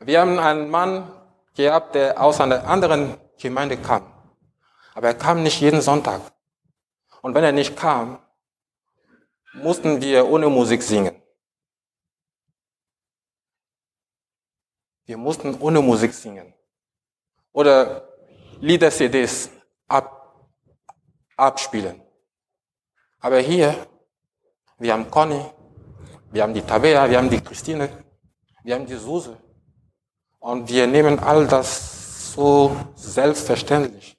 Wir 0.00 0.20
haben 0.20 0.38
einen 0.38 0.68
Mann 0.68 1.10
gehabt, 1.54 1.94
der 1.94 2.20
aus 2.20 2.40
einer 2.40 2.68
anderen 2.68 3.16
Gemeinde 3.38 3.78
kam. 3.78 4.02
Aber 4.94 5.08
er 5.08 5.14
kam 5.14 5.42
nicht 5.42 5.60
jeden 5.60 5.80
Sonntag. 5.80 6.20
Und 7.22 7.34
wenn 7.34 7.44
er 7.44 7.52
nicht 7.52 7.76
kam, 7.76 8.18
mussten 9.54 10.02
wir 10.02 10.28
ohne 10.28 10.50
Musik 10.50 10.82
singen. 10.82 11.16
Wir 15.06 15.16
mussten 15.16 15.54
ohne 15.60 15.80
Musik 15.80 16.12
singen. 16.12 16.52
Oder 17.52 18.08
Lieder-CDs 18.60 19.50
ab, 19.86 20.50
abspielen. 21.36 22.02
Aber 23.20 23.38
hier, 23.38 23.86
wir 24.78 24.92
haben 24.92 25.10
Conny, 25.10 25.42
wir 26.32 26.42
haben 26.42 26.54
die 26.54 26.62
Tabea, 26.62 27.08
wir 27.08 27.18
haben 27.18 27.30
die 27.30 27.40
Christine, 27.40 27.88
wir 28.64 28.74
haben 28.74 28.86
die 28.86 28.96
Suse. 28.96 29.38
Und 30.40 30.68
wir 30.68 30.86
nehmen 30.86 31.18
all 31.20 31.46
das 31.46 32.32
so 32.32 32.76
selbstverständlich. 32.94 34.18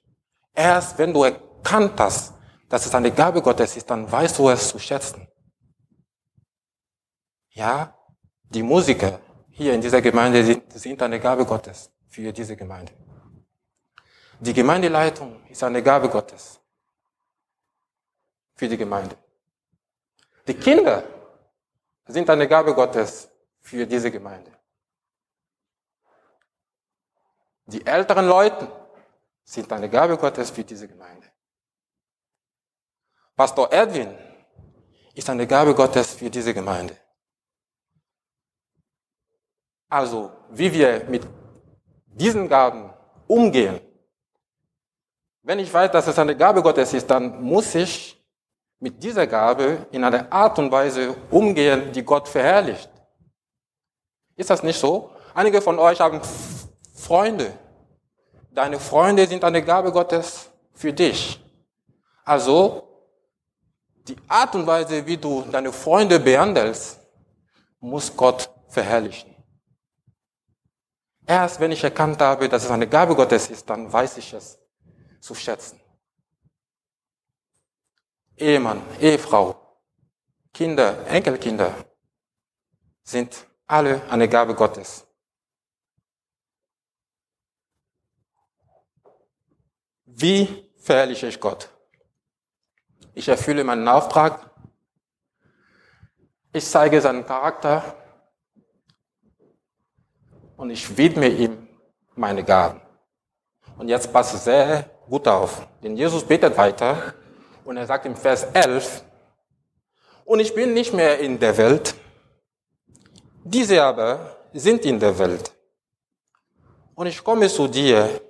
Erst 0.54 0.98
wenn 0.98 1.12
du 1.12 1.24
erkannt 1.24 2.00
hast, 2.00 2.34
dass 2.68 2.86
es 2.86 2.94
eine 2.94 3.12
Gabe 3.12 3.42
Gottes 3.42 3.76
ist, 3.76 3.88
dann 3.90 4.10
weißt 4.10 4.38
du 4.38 4.48
es 4.48 4.68
zu 4.68 4.78
schätzen. 4.78 5.28
Ja, 7.50 7.94
die 8.50 8.62
Musiker 8.62 9.20
hier 9.58 9.74
in 9.74 9.80
dieser 9.80 10.00
Gemeinde 10.00 10.62
sind, 10.70 11.02
eine 11.02 11.18
Gabe 11.18 11.44
Gottes 11.44 11.90
für 12.06 12.32
diese 12.32 12.56
Gemeinde. 12.56 12.92
Die 14.38 14.52
Gemeindeleitung 14.52 15.44
ist 15.48 15.64
eine 15.64 15.82
Gabe 15.82 16.08
Gottes 16.08 16.60
für 18.54 18.68
die 18.68 18.76
Gemeinde. 18.76 19.16
Die 20.46 20.54
Kinder 20.54 21.02
sind 22.06 22.30
eine 22.30 22.46
Gabe 22.46 22.72
Gottes 22.72 23.28
für 23.60 23.84
diese 23.84 24.12
Gemeinde. 24.12 24.52
Die 27.66 27.84
älteren 27.84 28.28
Leute 28.28 28.70
sind 29.42 29.72
eine 29.72 29.90
Gabe 29.90 30.16
Gottes 30.16 30.50
für 30.50 30.62
diese 30.62 30.86
Gemeinde. 30.86 31.26
Pastor 33.34 33.72
Edwin 33.72 34.16
ist 35.14 35.28
eine 35.28 35.48
Gabe 35.48 35.74
Gottes 35.74 36.14
für 36.14 36.30
diese 36.30 36.54
Gemeinde. 36.54 36.96
Also, 39.88 40.30
wie 40.50 40.72
wir 40.72 41.04
mit 41.08 41.26
diesen 42.06 42.48
Gaben 42.48 42.90
umgehen. 43.26 43.80
Wenn 45.42 45.58
ich 45.60 45.72
weiß, 45.72 45.90
dass 45.92 46.06
es 46.06 46.18
eine 46.18 46.36
Gabe 46.36 46.62
Gottes 46.62 46.92
ist, 46.92 47.08
dann 47.08 47.42
muss 47.42 47.74
ich 47.74 48.22
mit 48.80 49.02
dieser 49.02 49.26
Gabe 49.26 49.86
in 49.90 50.04
einer 50.04 50.30
Art 50.32 50.58
und 50.58 50.70
Weise 50.70 51.16
umgehen, 51.30 51.90
die 51.92 52.04
Gott 52.04 52.28
verherrlicht. 52.28 52.90
Ist 54.36 54.50
das 54.50 54.62
nicht 54.62 54.78
so? 54.78 55.10
Einige 55.34 55.60
von 55.60 55.78
euch 55.78 56.00
haben 56.00 56.20
Freunde. 56.94 57.52
Deine 58.52 58.78
Freunde 58.78 59.26
sind 59.26 59.42
eine 59.42 59.62
Gabe 59.62 59.90
Gottes 59.90 60.50
für 60.74 60.92
dich. 60.92 61.40
Also, 62.24 62.82
die 64.06 64.16
Art 64.28 64.54
und 64.54 64.66
Weise, 64.66 65.04
wie 65.06 65.16
du 65.16 65.42
deine 65.50 65.72
Freunde 65.72 66.20
behandelst, 66.20 66.98
muss 67.80 68.14
Gott 68.16 68.50
verherrlichen. 68.68 69.27
Erst 71.28 71.60
wenn 71.60 71.72
ich 71.72 71.84
erkannt 71.84 72.22
habe, 72.22 72.48
dass 72.48 72.64
es 72.64 72.70
eine 72.70 72.88
Gabe 72.88 73.14
Gottes 73.14 73.50
ist, 73.50 73.68
dann 73.68 73.92
weiß 73.92 74.16
ich 74.16 74.32
es 74.32 74.58
zu 75.20 75.34
schätzen. 75.34 75.78
Ehemann, 78.34 78.82
Ehefrau, 78.98 79.54
Kinder, 80.54 81.06
Enkelkinder 81.06 81.74
sind 83.02 83.46
alle 83.66 84.02
eine 84.10 84.26
Gabe 84.26 84.54
Gottes. 84.54 85.06
Wie 90.06 90.72
verherrliche 90.78 91.26
ich 91.26 91.38
Gott? 91.38 91.68
Ich 93.12 93.28
erfülle 93.28 93.64
meinen 93.64 93.86
Auftrag. 93.86 94.50
Ich 96.54 96.64
zeige 96.64 97.02
seinen 97.02 97.26
Charakter 97.26 98.07
und 100.58 100.70
ich 100.70 100.96
widme 100.98 101.28
ihm 101.28 101.66
meine 102.14 102.44
Gaben. 102.44 102.80
Und 103.78 103.88
jetzt 103.88 104.12
passe 104.12 104.36
sehr 104.36 104.90
gut 105.08 105.26
auf, 105.26 105.66
denn 105.82 105.96
Jesus 105.96 106.24
betet 106.24 106.56
weiter 106.58 107.14
und 107.64 107.76
er 107.78 107.86
sagt 107.86 108.04
im 108.04 108.16
Vers 108.16 108.42
11, 108.52 109.04
und 110.24 110.40
ich 110.40 110.54
bin 110.54 110.74
nicht 110.74 110.92
mehr 110.92 111.18
in 111.20 111.38
der 111.38 111.56
Welt, 111.56 111.94
diese 113.44 113.82
aber 113.82 114.36
sind 114.52 114.84
in 114.84 115.00
der 115.00 115.18
Welt. 115.18 115.50
Und 116.94 117.06
ich 117.06 117.24
komme 117.24 117.48
zu 117.48 117.66
dir, 117.66 118.20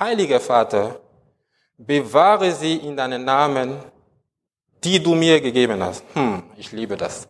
heiliger 0.00 0.40
Vater, 0.40 0.98
bewahre 1.76 2.50
sie 2.50 2.78
in 2.78 2.96
deinen 2.96 3.24
Namen, 3.24 3.78
die 4.82 5.00
du 5.00 5.14
mir 5.14 5.40
gegeben 5.40 5.80
hast. 5.84 6.02
Hm, 6.14 6.42
ich 6.56 6.72
liebe 6.72 6.96
das. 6.96 7.28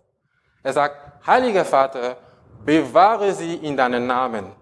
Er 0.62 0.72
sagt, 0.72 1.26
heiliger 1.26 1.64
Vater, 1.64 2.16
bewahre 2.64 3.32
sie 3.32 3.54
in 3.54 3.76
deinen 3.76 4.06
Namen, 4.06 4.52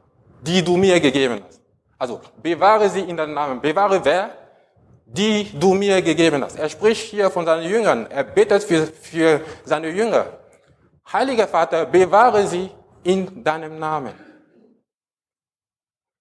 die 0.40 0.62
du 0.62 0.76
mir 0.76 1.00
gegeben 1.00 1.42
hast. 1.46 1.60
Also 1.98 2.20
bewahre 2.42 2.88
sie 2.88 3.00
in 3.00 3.16
deinen 3.16 3.34
Namen. 3.34 3.60
Bewahre 3.60 4.04
wer? 4.04 4.30
Die 5.06 5.58
du 5.58 5.74
mir 5.74 6.02
gegeben 6.02 6.42
hast. 6.42 6.58
Er 6.58 6.68
spricht 6.68 7.10
hier 7.10 7.30
von 7.30 7.44
seinen 7.44 7.68
Jüngern. 7.68 8.06
Er 8.10 8.24
betet 8.24 8.64
für, 8.64 8.86
für 8.86 9.40
seine 9.64 9.90
Jünger. 9.90 10.26
Heiliger 11.12 11.46
Vater, 11.46 11.86
bewahre 11.86 12.46
sie 12.46 12.70
in 13.04 13.44
deinem 13.44 13.78
Namen. 13.78 14.14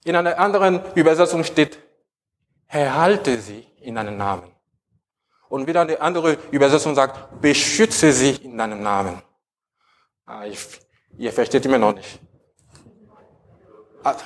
In 0.03 0.15
einer 0.15 0.37
anderen 0.37 0.81
Übersetzung 0.93 1.43
steht, 1.43 1.79
erhalte 2.67 3.39
sie 3.39 3.67
in 3.81 3.95
deinem 3.95 4.17
Namen. 4.17 4.51
Und 5.49 5.67
wieder 5.67 5.81
eine 5.81 5.99
andere 5.99 6.37
Übersetzung 6.51 6.93
sagt, 6.93 7.41
beschütze 7.41 8.11
sie 8.11 8.35
in 8.35 8.57
deinem 8.57 8.83
Namen. 8.83 9.21
Ah, 10.25 10.45
ich, 10.45 10.59
Ihr 11.17 11.31
versteht 11.31 11.65
immer 11.65 11.77
noch 11.77 11.95
nicht. 11.95 12.19
Also. 14.03 14.25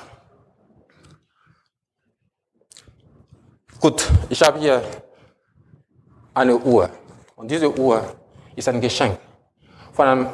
Gut, 3.80 4.06
ich 4.28 4.42
habe 4.42 4.58
hier 4.58 4.82
eine 6.34 6.56
Uhr. 6.56 6.90
Und 7.36 7.50
diese 7.50 7.74
Uhr 7.78 8.04
ist 8.54 8.68
ein 8.68 8.80
Geschenk 8.80 9.18
von 9.92 10.06
einem 10.06 10.28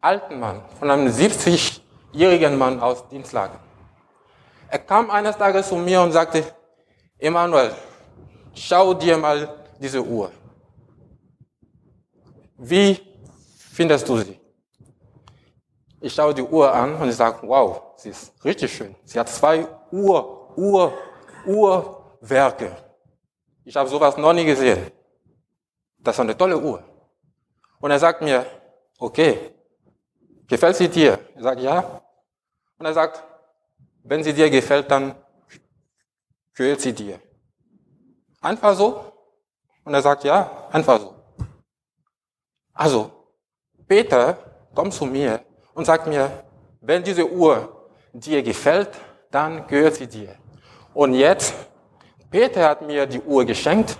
alten 0.00 0.40
Mann, 0.40 0.62
von 0.78 0.90
einem 0.90 1.06
70-jährigen 1.06 2.56
Mann 2.56 2.80
aus 2.80 3.08
Dienstlagen. 3.08 3.58
Er 4.68 4.78
kam 4.80 5.10
eines 5.10 5.36
Tages 5.36 5.68
zu 5.68 5.76
mir 5.76 6.02
und 6.02 6.12
sagte, 6.12 6.44
Emanuel, 7.18 7.74
schau 8.54 8.94
dir 8.94 9.16
mal 9.16 9.48
diese 9.78 10.02
Uhr. 10.02 10.30
Wie 12.56 13.00
findest 13.72 14.08
du 14.08 14.18
sie? 14.18 14.40
Ich 16.00 16.14
schaue 16.14 16.32
die 16.34 16.42
Uhr 16.42 16.72
an 16.72 16.94
und 16.94 17.08
ich 17.08 17.16
sage, 17.16 17.38
wow, 17.42 17.94
sie 17.96 18.10
ist 18.10 18.32
richtig 18.44 18.72
schön. 18.72 18.94
Sie 19.04 19.18
hat 19.18 19.28
zwei 19.28 19.66
Uhr, 19.90 20.56
Uhr, 20.56 20.92
Uhrwerke. 21.44 22.76
Ich 23.64 23.76
habe 23.76 23.88
sowas 23.88 24.16
noch 24.16 24.32
nie 24.32 24.44
gesehen. 24.44 24.90
Das 25.98 26.14
ist 26.14 26.20
eine 26.20 26.36
tolle 26.36 26.56
Uhr. 26.58 26.82
Und 27.80 27.90
er 27.90 27.98
sagt 27.98 28.22
mir, 28.22 28.46
okay, 28.98 29.54
gefällt 30.46 30.76
sie 30.76 30.88
dir? 30.88 31.18
Ich 31.34 31.42
sage, 31.42 31.62
ja. 31.62 32.00
Und 32.78 32.86
er 32.86 32.94
sagt, 32.94 33.22
wenn 34.04 34.22
sie 34.22 34.32
dir 34.32 34.48
gefällt, 34.48 34.90
dann 34.90 35.14
gehört 36.54 36.80
sie 36.80 36.92
dir. 36.92 37.20
Einfach 38.40 38.74
so? 38.74 39.12
Und 39.84 39.94
er 39.94 40.02
sagt, 40.02 40.24
ja, 40.24 40.68
einfach 40.70 41.00
so. 41.00 41.14
Also, 42.72 43.10
Peter 43.86 44.38
komm 44.74 44.92
zu 44.92 45.04
mir 45.04 45.44
und 45.78 45.84
sagt 45.84 46.08
mir, 46.08 46.28
wenn 46.80 47.04
diese 47.04 47.24
Uhr 47.24 47.86
dir 48.12 48.42
gefällt, 48.42 48.90
dann 49.30 49.64
gehört 49.68 49.94
sie 49.94 50.08
dir. 50.08 50.34
Und 50.92 51.14
jetzt, 51.14 51.54
Peter 52.28 52.68
hat 52.68 52.82
mir 52.82 53.06
die 53.06 53.20
Uhr 53.20 53.44
geschenkt. 53.44 53.96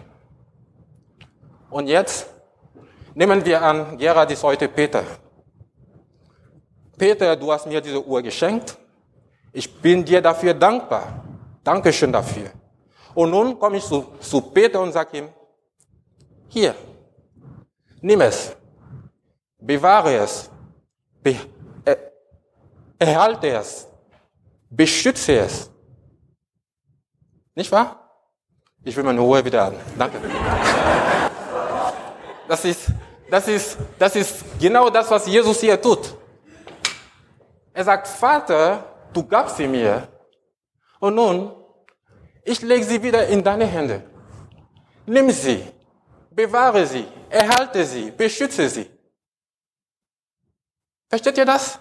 Und 1.70 1.86
jetzt 1.86 2.26
nehmen 3.14 3.44
wir 3.44 3.62
an, 3.62 3.96
Gerhard 3.96 4.32
ist 4.32 4.42
heute 4.42 4.66
Peter. 4.66 5.04
Peter, 6.98 7.36
du 7.36 7.52
hast 7.52 7.64
mir 7.68 7.80
diese 7.80 8.04
Uhr 8.04 8.22
geschenkt. 8.22 8.76
Ich 9.52 9.72
bin 9.80 10.04
dir 10.04 10.20
dafür 10.20 10.54
dankbar. 10.54 11.22
Dankeschön 11.62 12.10
dafür. 12.10 12.50
Und 13.14 13.30
nun 13.30 13.56
komme 13.56 13.76
ich 13.76 13.84
zu, 13.84 14.04
zu 14.18 14.40
Peter 14.40 14.80
und 14.80 14.90
sage 14.90 15.18
ihm, 15.18 15.28
hier, 16.48 16.74
nimm 18.00 18.20
es, 18.22 18.56
bewahre 19.60 20.16
es, 20.16 20.50
Erhalte 22.98 23.48
es. 23.48 23.86
Beschütze 24.70 25.38
es. 25.38 25.70
Nicht 27.54 27.70
wahr? 27.70 28.08
Ich 28.84 28.96
will 28.96 29.04
meine 29.04 29.20
Ruhe 29.20 29.44
wieder 29.44 29.66
an. 29.66 29.74
Danke. 29.96 30.20
Das 32.48 32.64
ist, 32.64 32.86
das 33.30 33.48
ist, 33.48 33.78
das 33.98 34.16
ist 34.16 34.44
genau 34.58 34.88
das, 34.90 35.10
was 35.10 35.26
Jesus 35.26 35.60
hier 35.60 35.80
tut. 35.80 36.16
Er 37.72 37.84
sagt, 37.84 38.08
Vater, 38.08 38.84
du 39.12 39.24
gabst 39.26 39.56
sie 39.56 39.68
mir. 39.68 40.08
Und 40.98 41.14
nun, 41.14 41.52
ich 42.44 42.60
lege 42.62 42.84
sie 42.84 43.02
wieder 43.02 43.26
in 43.28 43.44
deine 43.44 43.66
Hände. 43.66 44.02
Nimm 45.06 45.30
sie, 45.30 45.64
bewahre 46.30 46.86
sie, 46.86 47.06
erhalte 47.28 47.84
sie, 47.84 48.10
beschütze 48.10 48.68
sie. 48.68 48.90
Versteht 51.08 51.38
ihr 51.38 51.44
das? 51.44 51.78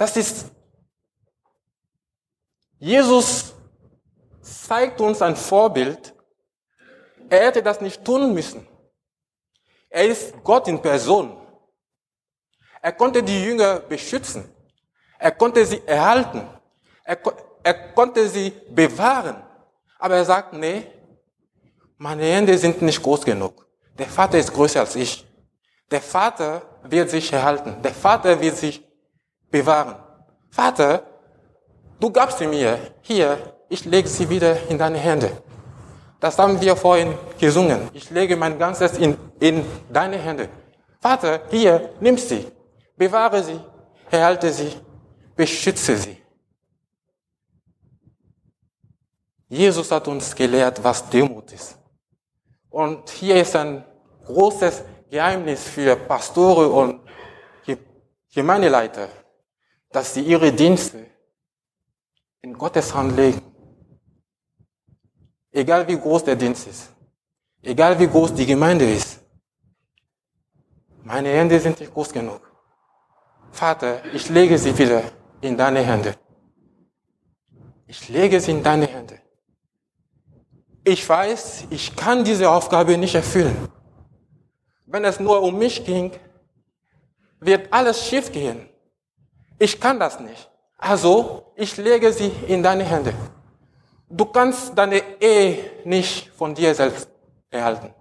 Das 0.00 0.16
ist, 0.16 0.46
Jesus 2.78 3.52
zeigt 4.40 4.98
uns 4.98 5.20
ein 5.20 5.36
Vorbild. 5.36 6.14
Er 7.28 7.48
hätte 7.48 7.62
das 7.62 7.82
nicht 7.82 8.02
tun 8.02 8.32
müssen. 8.32 8.66
Er 9.90 10.06
ist 10.06 10.42
Gott 10.42 10.68
in 10.68 10.80
Person. 10.80 11.36
Er 12.80 12.92
konnte 12.92 13.22
die 13.22 13.44
Jünger 13.44 13.80
beschützen. 13.80 14.50
Er 15.18 15.32
konnte 15.32 15.66
sie 15.66 15.86
erhalten. 15.86 16.48
Er, 17.04 17.18
er 17.62 17.92
konnte 17.92 18.26
sie 18.26 18.54
bewahren. 18.70 19.36
Aber 19.98 20.14
er 20.14 20.24
sagt, 20.24 20.54
nee, 20.54 20.86
meine 21.98 22.24
Hände 22.24 22.56
sind 22.56 22.80
nicht 22.80 23.02
groß 23.02 23.22
genug. 23.22 23.66
Der 23.98 24.06
Vater 24.06 24.38
ist 24.38 24.50
größer 24.50 24.80
als 24.80 24.96
ich. 24.96 25.26
Der 25.90 26.00
Vater 26.00 26.62
wird 26.84 27.10
sich 27.10 27.30
erhalten. 27.30 27.82
Der 27.82 27.92
Vater 27.92 28.40
wird 28.40 28.56
sich 28.56 28.89
bewahren. 29.50 29.96
Vater, 30.50 31.02
du 31.98 32.10
gabst 32.10 32.38
sie 32.38 32.46
mir. 32.46 32.78
Hier, 33.02 33.38
ich 33.68 33.84
lege 33.84 34.08
sie 34.08 34.28
wieder 34.28 34.68
in 34.68 34.78
deine 34.78 34.98
Hände. 34.98 35.30
Das 36.18 36.38
haben 36.38 36.60
wir 36.60 36.76
vorhin 36.76 37.14
gesungen. 37.38 37.88
Ich 37.92 38.10
lege 38.10 38.36
mein 38.36 38.58
Ganzes 38.58 38.98
in, 38.98 39.16
in 39.38 39.64
deine 39.90 40.18
Hände. 40.18 40.48
Vater, 41.00 41.40
hier, 41.50 41.90
nimm 42.00 42.18
sie, 42.18 42.46
bewahre 42.96 43.42
sie, 43.42 43.58
erhalte 44.10 44.52
sie, 44.52 44.72
beschütze 45.34 45.96
sie. 45.96 46.18
Jesus 49.48 49.90
hat 49.90 50.06
uns 50.06 50.34
gelehrt, 50.34 50.82
was 50.84 51.08
Demut 51.08 51.52
ist. 51.52 51.78
Und 52.68 53.08
hier 53.08 53.40
ist 53.40 53.56
ein 53.56 53.84
großes 54.26 54.84
Geheimnis 55.10 55.64
für 55.64 55.96
Pastore 55.96 56.68
und 56.68 57.00
Gemeindeleiter, 58.32 59.08
dass 59.90 60.14
sie 60.14 60.22
ihre 60.22 60.52
Dienste 60.52 61.06
in 62.42 62.54
Gottes 62.54 62.94
Hand 62.94 63.16
legen. 63.16 63.42
Egal 65.52 65.86
wie 65.88 65.98
groß 65.98 66.24
der 66.24 66.36
Dienst 66.36 66.66
ist. 66.68 66.92
Egal 67.62 67.98
wie 67.98 68.06
groß 68.06 68.32
die 68.34 68.46
Gemeinde 68.46 68.90
ist. 68.90 69.20
Meine 71.02 71.30
Hände 71.30 71.58
sind 71.58 71.80
nicht 71.80 71.92
groß 71.92 72.12
genug. 72.12 72.40
Vater, 73.50 74.04
ich 74.14 74.28
lege 74.30 74.56
sie 74.56 74.76
wieder 74.78 75.02
in 75.40 75.56
deine 75.56 75.80
Hände. 75.80 76.14
Ich 77.86 78.08
lege 78.08 78.40
sie 78.40 78.52
in 78.52 78.62
deine 78.62 78.86
Hände. 78.86 79.20
Ich 80.84 81.06
weiß, 81.06 81.64
ich 81.70 81.96
kann 81.96 82.24
diese 82.24 82.48
Aufgabe 82.48 82.96
nicht 82.96 83.16
erfüllen. 83.16 83.68
Wenn 84.86 85.04
es 85.04 85.18
nur 85.20 85.42
um 85.42 85.58
mich 85.58 85.84
ging, 85.84 86.12
wird 87.40 87.72
alles 87.72 88.06
schief 88.06 88.30
gehen. 88.30 88.69
Ich 89.60 89.78
kann 89.78 90.00
das 90.00 90.18
nicht. 90.18 90.50
Also, 90.78 91.52
ich 91.54 91.76
lege 91.76 92.10
sie 92.14 92.28
in 92.48 92.62
deine 92.62 92.82
Hände. 92.82 93.12
Du 94.08 94.24
kannst 94.24 94.76
deine 94.76 95.02
Ehe 95.20 95.82
nicht 95.84 96.30
von 96.30 96.54
dir 96.54 96.74
selbst 96.74 97.10
erhalten. 97.50 97.94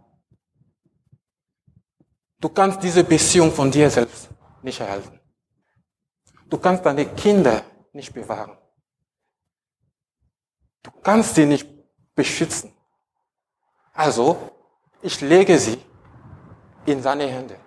Du 2.39 2.47
kannst 2.47 2.81
diese 2.81 3.03
Beziehung 3.03 3.51
von 3.51 3.69
dir 3.69 3.89
selbst 3.89 4.29
nicht 4.61 4.79
erhalten. 4.79 5.19
Du 6.49 6.57
kannst 6.57 6.85
deine 6.85 7.05
Kinder 7.05 7.61
nicht 7.91 8.13
bewahren. 8.13 8.57
Du 10.81 10.91
kannst 11.03 11.35
sie 11.35 11.45
nicht 11.45 11.67
beschützen. 12.15 12.73
Also, 13.91 14.37
ich 15.01 15.19
lege 15.19 15.59
sie 15.59 15.77
in 16.85 17.01
seine 17.01 17.27
Hände. 17.27 17.57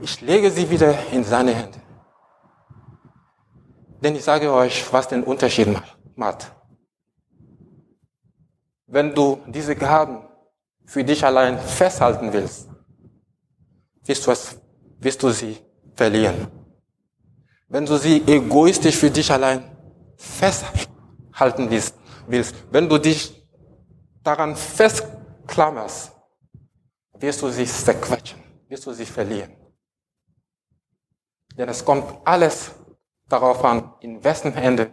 Ich 0.00 0.20
lege 0.20 0.52
sie 0.52 0.70
wieder 0.70 0.94
in 1.10 1.24
seine 1.24 1.52
Hände. 1.52 1.85
Denn 4.00 4.14
ich 4.14 4.24
sage 4.24 4.52
euch, 4.52 4.92
was 4.92 5.08
den 5.08 5.24
Unterschied 5.24 5.68
macht. 6.14 6.52
Wenn 8.86 9.14
du 9.14 9.40
diese 9.46 9.74
Gaben 9.74 10.22
für 10.84 11.02
dich 11.02 11.24
allein 11.24 11.58
festhalten 11.58 12.32
willst, 12.32 12.68
wirst 14.04 14.26
du, 14.26 14.30
es, 14.30 14.60
wirst 15.00 15.22
du 15.22 15.30
sie 15.30 15.58
verlieren. 15.94 16.46
Wenn 17.68 17.84
du 17.84 17.96
sie 17.96 18.22
egoistisch 18.26 18.96
für 18.96 19.10
dich 19.10 19.30
allein 19.30 19.76
festhalten 20.16 21.68
willst, 21.68 21.96
willst 22.26 22.54
wenn 22.70 22.88
du 22.88 22.98
dich 22.98 23.44
daran 24.22 24.54
festklammerst, 24.54 26.12
wirst 27.14 27.42
du 27.42 27.48
sie 27.48 27.66
zerquetschen, 27.66 28.40
wirst 28.68 28.86
du 28.86 28.92
sie 28.92 29.06
verlieren. 29.06 29.56
Denn 31.56 31.68
es 31.68 31.84
kommt 31.84 32.04
alles 32.24 32.70
darauf 33.28 33.64
an, 33.64 33.92
in 34.00 34.22
wessen 34.22 34.52
Hände 34.52 34.92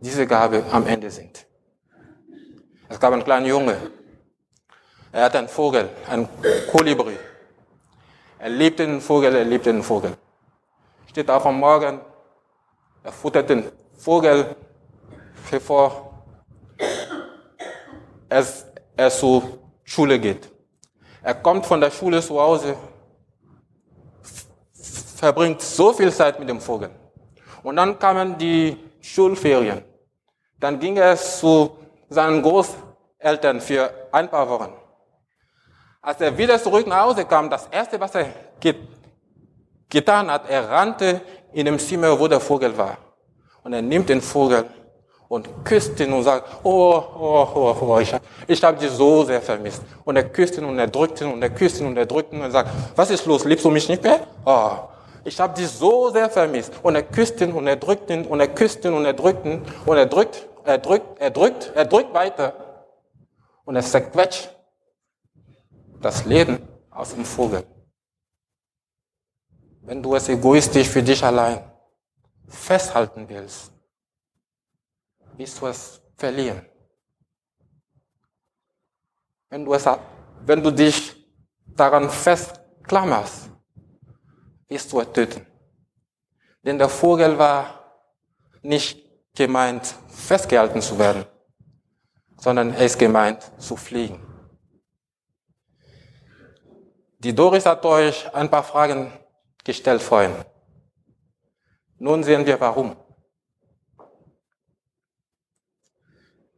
diese 0.00 0.26
Gabe 0.26 0.64
am 0.70 0.86
Ende 0.86 1.10
sind. 1.10 1.46
Es 2.88 2.98
gab 2.98 3.12
einen 3.12 3.24
kleinen 3.24 3.46
Junge. 3.46 3.76
Er 5.12 5.24
hatte 5.24 5.38
einen 5.38 5.48
Vogel, 5.48 5.88
einen 6.08 6.28
Kolibri. 6.70 7.16
Er 8.38 8.48
liebte 8.50 8.86
den 8.86 9.00
Vogel, 9.00 9.34
er 9.34 9.44
liebte 9.44 9.72
den 9.72 9.82
Vogel. 9.82 10.16
Steht 11.06 11.30
auf 11.30 11.44
am 11.44 11.58
Morgen, 11.58 12.00
er 13.02 13.12
futtert 13.12 13.50
den 13.50 13.64
Vogel, 13.96 14.54
bevor 15.50 16.24
er, 18.28 18.46
er 18.96 19.10
zur 19.10 19.42
Schule 19.84 20.18
geht. 20.18 20.50
Er 21.22 21.34
kommt 21.34 21.66
von 21.66 21.80
der 21.80 21.90
Schule 21.90 22.22
zu 22.22 22.40
Hause, 22.40 22.76
verbringt 25.16 25.60
so 25.60 25.92
viel 25.92 26.12
Zeit 26.12 26.38
mit 26.38 26.48
dem 26.48 26.60
Vogel. 26.60 26.90
Und 27.62 27.76
dann 27.76 27.98
kamen 27.98 28.36
die 28.38 28.76
Schulferien. 29.00 29.82
Dann 30.60 30.78
ging 30.78 30.96
er 30.96 31.16
zu 31.16 31.76
seinen 32.08 32.42
Großeltern 32.42 33.60
für 33.60 33.90
ein 34.12 34.28
paar 34.28 34.48
Wochen. 34.48 34.72
Als 36.00 36.20
er 36.20 36.36
wieder 36.36 36.60
zurück 36.62 36.86
nach 36.86 37.02
Hause 37.02 37.24
kam, 37.24 37.50
das 37.50 37.66
erste, 37.70 38.00
was 38.00 38.14
er 38.14 38.26
get 38.60 38.76
getan 39.90 40.30
hat, 40.30 40.48
er 40.48 40.68
rannte 40.68 41.20
in 41.52 41.64
dem 41.64 41.78
Zimmer, 41.78 42.18
wo 42.18 42.28
der 42.28 42.40
Vogel 42.40 42.76
war. 42.76 42.98
Und 43.62 43.72
er 43.72 43.82
nimmt 43.82 44.08
den 44.08 44.20
Vogel 44.20 44.64
und 45.28 45.48
küsst 45.64 45.98
ihn 46.00 46.12
und 46.12 46.22
sagt, 46.22 46.64
oh, 46.64 47.02
oh, 47.18 47.48
oh, 47.54 47.76
oh 47.80 47.98
ich, 47.98 48.14
ich 48.46 48.62
habe 48.62 48.78
dich 48.78 48.90
so 48.90 49.24
sehr 49.24 49.42
vermisst. 49.42 49.82
Und 50.04 50.16
er 50.16 50.24
küsst 50.24 50.56
ihn 50.58 50.64
und 50.64 50.78
er 50.78 50.86
drückt 50.86 51.20
ihn 51.20 51.32
und 51.32 51.42
er 51.42 51.50
küsst 51.50 51.80
ihn 51.80 51.86
und 51.86 51.96
er 51.96 52.06
drückt 52.06 52.32
ihn 52.32 52.40
und 52.40 52.50
sagt, 52.50 52.70
was 52.96 53.10
ist 53.10 53.26
los, 53.26 53.44
liebst 53.44 53.64
du 53.64 53.70
mich 53.70 53.88
nicht 53.88 54.02
mehr? 54.02 54.20
Oh, 54.44 54.72
ich 55.28 55.38
habe 55.38 55.54
dich 55.54 55.68
so 55.68 56.10
sehr 56.10 56.28
vermisst. 56.28 56.72
Und 56.82 56.94
er 56.94 57.02
küsst 57.02 57.40
ihn 57.40 57.52
und 57.52 57.66
er 57.66 57.76
drückt 57.76 58.10
ihn 58.10 58.26
und 58.26 58.40
er 58.40 58.48
küsst 58.48 58.84
ihn 58.84 58.94
und 58.94 59.04
er 59.04 59.14
drückt 59.14 59.46
ihn 59.46 59.62
und 59.86 59.96
er 59.96 60.06
drückt 60.06 60.48
er 60.68 60.78
drückt, 60.78 61.18
er 61.18 61.30
drückt, 61.30 61.72
er 61.74 61.86
drückt 61.86 62.12
weiter 62.12 62.84
und 63.64 63.74
er 63.74 63.82
zerquetscht 63.82 64.54
das 66.00 66.26
Leben 66.26 66.58
aus 66.90 67.14
dem 67.14 67.24
Vogel. 67.24 67.66
Wenn 69.80 70.02
du 70.02 70.14
es 70.14 70.28
egoistisch 70.28 70.88
für 70.88 71.02
dich 71.02 71.24
allein 71.24 71.72
festhalten 72.46 73.26
willst, 73.30 73.72
wirst 75.38 75.58
du 75.58 75.66
es 75.68 76.02
verlieren. 76.18 76.66
Wenn 79.48 79.64
du, 79.64 79.72
es, 79.72 79.86
wenn 80.44 80.62
du 80.62 80.70
dich 80.70 81.16
daran 81.66 82.10
festklammerst, 82.10 83.50
du 84.68 85.00
es 85.00 85.12
töten. 85.12 85.46
Denn 86.62 86.78
der 86.78 86.88
Vogel 86.88 87.38
war 87.38 88.02
nicht 88.62 89.02
gemeint, 89.34 89.94
festgehalten 90.08 90.82
zu 90.82 90.98
werden, 90.98 91.24
sondern 92.36 92.74
er 92.74 92.84
ist 92.84 92.98
gemeint, 92.98 93.50
zu 93.58 93.76
fliegen. 93.76 94.24
Die 97.20 97.34
Doris 97.34 97.66
hat 97.66 97.84
euch 97.84 98.32
ein 98.34 98.50
paar 98.50 98.62
Fragen 98.62 99.12
gestellt 99.64 100.02
vorhin. 100.02 100.34
Nun 101.98 102.22
sehen 102.22 102.46
wir 102.46 102.60
warum. 102.60 102.96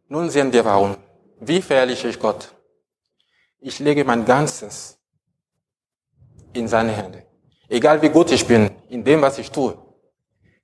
Nun 0.08 0.28
sehen 0.28 0.52
wir 0.52 0.64
warum. 0.64 0.96
Wie 1.38 1.62
verherrliche 1.62 2.08
ich 2.08 2.18
Gott? 2.18 2.54
Ich 3.60 3.78
lege 3.78 4.04
mein 4.04 4.24
Ganzes 4.24 4.98
in 6.52 6.66
seine 6.68 6.92
Hände. 6.92 7.29
Egal 7.72 8.02
wie 8.02 8.08
gut 8.08 8.32
ich 8.32 8.44
bin 8.44 8.68
in 8.88 9.04
dem, 9.04 9.22
was 9.22 9.38
ich 9.38 9.48
tue. 9.48 9.78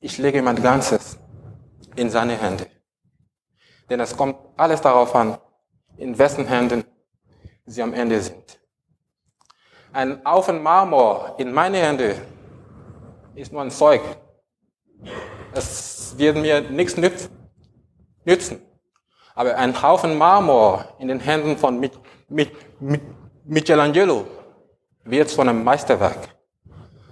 Ich 0.01 0.19
lege 0.19 0.43
mein 0.43 0.61
Ganzes 0.61 1.17
in 1.95 2.11
seine 2.11 2.37
Hände. 2.37 2.67
Denn 3.89 4.01
es 4.01 4.17
kommt 4.17 4.37
alles 4.57 4.81
darauf 4.81 5.15
an, 5.15 5.39
in 5.97 6.19
wessen 6.19 6.49
Händen 6.49 6.83
sie 7.65 7.81
am 7.81 7.95
Ende 7.95 8.21
sind. 8.21 8.59
Ein 9.93 10.21
Haufen 10.25 10.61
Marmor 10.61 11.37
in 11.39 11.53
meine 11.53 11.79
Hände 11.79 12.17
ist 13.37 13.53
nur 13.53 13.63
ein 13.63 13.71
Zeug. 13.71 14.03
Es 15.55 16.19
wird 16.19 16.37
mir 16.37 16.61
nichts 16.61 16.97
nützen. 18.25 18.61
Aber 19.37 19.57
ein 19.57 19.81
Haufen 19.81 20.19
Marmor 20.19 20.97
in 20.99 21.07
den 21.07 21.21
Händen 21.21 21.57
von 21.57 21.89
Michelangelo 23.45 24.27
wird 25.05 25.29
zu 25.29 25.41
einem 25.41 25.63
Meisterwerk. 25.63 26.36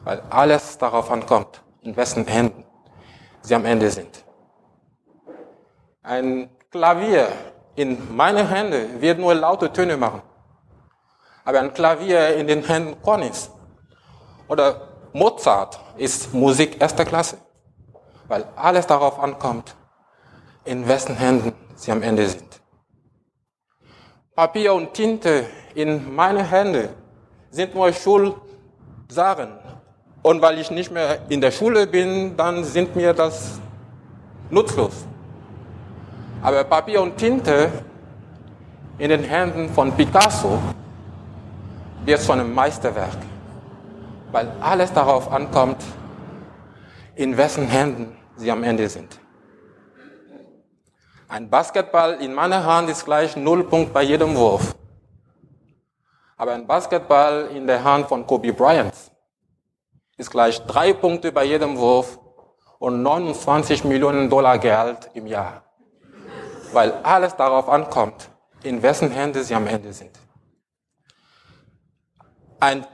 Weil 0.05 0.23
alles 0.31 0.79
darauf 0.79 1.11
ankommt, 1.11 1.63
in 1.81 1.97
wessen 1.97 2.27
Händen 2.27 2.65
sie 3.43 3.55
am 3.55 3.65
Ende 3.65 3.91
sind. 3.91 4.25
Ein 6.03 6.51
Klavier 6.71 7.29
in 7.77 8.15
meine 8.15 8.49
Hände 8.49 9.01
wird 9.01 9.19
nur 9.19 9.35
laute 9.35 9.73
Töne 9.73 9.97
machen. 9.97 10.23
Aber 11.45 11.61
ein 11.61 11.73
Klavier 11.73 12.37
in 12.37 12.47
den 12.47 12.63
Händen 12.65 13.01
Cornys 13.03 13.51
oder 14.49 14.89
Mozart 15.13 15.79
ist 15.97 16.33
Musik 16.33 16.81
erster 16.81 17.05
Klasse. 17.05 17.39
Weil 18.29 18.45
alles 18.57 18.87
darauf 18.87 19.19
ankommt, 19.19 19.77
in 20.65 20.89
wessen 20.89 21.17
Händen 21.17 21.53
sie 21.75 21.93
am 21.93 22.03
Ende 22.03 22.27
sind. 22.29 22.61
Papier 24.35 24.75
und 24.75 24.95
Tinte 24.95 25.47
in 25.75 26.15
meine 26.15 26.43
Hände 26.43 26.89
sind 27.51 27.75
nur 27.75 27.93
Schulsachen. 27.93 29.64
Und 30.25 30.41
weil 30.41 30.59
ich 30.59 30.71
nicht 30.71 30.91
mehr 30.91 31.19
in 31.29 31.43
der 31.43 31.51
Schule 31.51 31.87
bin, 31.87 32.35
dann 32.35 32.65
sind 32.65 32.97
mir 32.97 33.13
das 33.13 33.61
nutzlos. 34.49 35.05
Aber 36.41 36.65
Papier 36.65 37.03
und 37.03 37.19
Tinte 37.19 37.71
in 38.97 39.11
den 39.11 39.23
Händen 39.23 39.69
von 39.69 39.93
Picasso 39.93 40.59
wird 42.07 42.23
zu 42.23 42.33
einem 42.33 42.55
Meisterwerk, 42.55 43.19
weil 44.33 44.51
alles 44.63 44.95
darauf 44.95 45.31
ankommt, 45.31 45.85
in 47.17 47.37
wessen 47.37 47.67
Händen 47.67 48.17
sie 48.37 48.51
am 48.51 48.65
Ende 48.65 48.89
sind. 48.89 49.21
Ein 51.29 51.51
Basketball 51.51 52.15
in 52.15 52.33
meiner 52.33 52.65
Hand 52.65 52.89
ist 52.89 53.05
gleich 53.05 53.37
Nullpunkt 53.37 53.93
bei 53.93 54.03
jedem 54.03 54.35
Wurf. 54.35 54.75
Aber 56.39 56.55
ein 56.55 56.67
Basketball 56.67 57.51
in 57.55 57.67
der 57.67 57.85
Hand 57.85 58.09
von 58.09 58.27
Kobe 58.27 58.55
Bryant 58.55 58.95
ist 60.17 60.31
gleich 60.31 60.65
drei 60.67 60.93
Punkte 60.93 61.33
bei 61.33 61.45
jedem 61.45 61.77
Wurf 61.77 62.19
und 62.79 63.03
29 63.03 63.85
Millionen 63.85 64.31
Dollar 64.31 64.59
Geld 64.59 65.11
im 65.15 65.27
Jahr. 65.27 65.65
Weil 66.73 66.93
alles 67.03 67.37
darauf 67.37 67.69
ankommt, 67.69 68.29
in 68.63 68.83
wessen 68.83 69.11
Hände 69.11 69.43
sie 69.45 69.55
am 69.55 69.67
Ende 69.67 69.93
sind. 69.93 70.19
Ein 72.61 72.87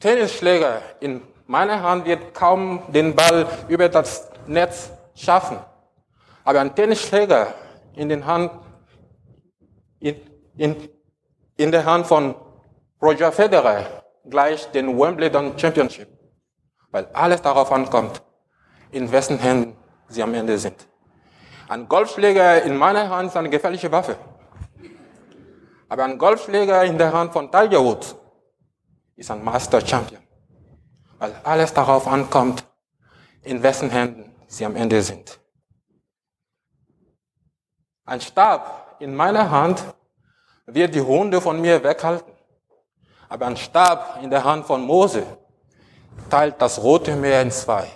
Tennisschläger 0.00 0.80
in 1.00 1.22
meiner 1.46 1.82
Hand 1.82 2.06
wird 2.06 2.34
kaum 2.34 2.82
den 2.88 3.14
Ball 3.14 3.46
über 3.68 3.88
das 3.88 4.30
Netz 4.46 4.90
schaffen. 5.14 5.58
Aber 6.44 6.60
ein 6.60 6.74
Tennisschläger 6.74 7.54
in, 7.94 8.08
den 8.08 8.24
Hand, 8.26 8.50
in, 9.98 10.16
in, 10.56 10.88
in 11.56 11.70
der 11.70 11.84
Hand 11.84 12.06
von 12.06 12.34
Roger 13.02 13.32
Federer 13.32 14.04
gleich 14.28 14.70
den 14.72 14.98
Wimbledon 14.98 15.58
Championship. 15.58 16.08
Weil 16.90 17.06
alles 17.12 17.42
darauf 17.42 17.70
ankommt, 17.72 18.22
in 18.90 19.10
wessen 19.12 19.38
Händen 19.38 19.76
sie 20.08 20.22
am 20.22 20.34
Ende 20.34 20.58
sind. 20.58 20.86
Ein 21.68 21.88
Golfschläger 21.88 22.62
in 22.62 22.76
meiner 22.76 23.08
Hand 23.08 23.30
ist 23.30 23.36
eine 23.36 23.48
gefährliche 23.48 23.92
Waffe. 23.92 24.16
Aber 25.88 26.04
ein 26.04 26.18
Golfschläger 26.18 26.84
in 26.84 26.98
der 26.98 27.12
Hand 27.12 27.32
von 27.32 27.50
Tiger 27.50 27.84
Woods 27.84 28.16
ist 29.16 29.30
ein 29.30 29.44
Master 29.44 29.84
Champion. 29.84 30.22
Weil 31.18 31.34
alles 31.44 31.72
darauf 31.72 32.08
ankommt, 32.08 32.64
in 33.42 33.62
wessen 33.62 33.90
Händen 33.90 34.34
sie 34.48 34.64
am 34.64 34.74
Ende 34.74 35.00
sind. 35.02 35.38
Ein 38.04 38.20
Stab 38.20 38.96
in 38.98 39.14
meiner 39.14 39.50
Hand 39.50 39.82
wird 40.66 40.94
die 40.94 41.00
Hunde 41.00 41.40
von 41.40 41.60
mir 41.60 41.82
weghalten. 41.84 42.32
Aber 43.28 43.46
ein 43.46 43.56
Stab 43.56 44.18
in 44.22 44.30
der 44.30 44.42
Hand 44.42 44.66
von 44.66 44.82
Mose 44.82 45.24
teilt 46.28 46.60
das 46.60 46.82
Rote 46.82 47.16
Meer 47.16 47.42
in 47.42 47.50
zwei, 47.50 47.86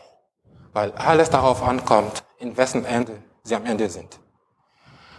weil 0.72 0.92
alles 0.92 1.30
darauf 1.30 1.62
ankommt, 1.62 2.24
in 2.38 2.56
wessen 2.56 2.84
Ende 2.84 3.22
sie 3.42 3.54
am 3.54 3.66
Ende 3.66 3.88
sind. 3.88 4.18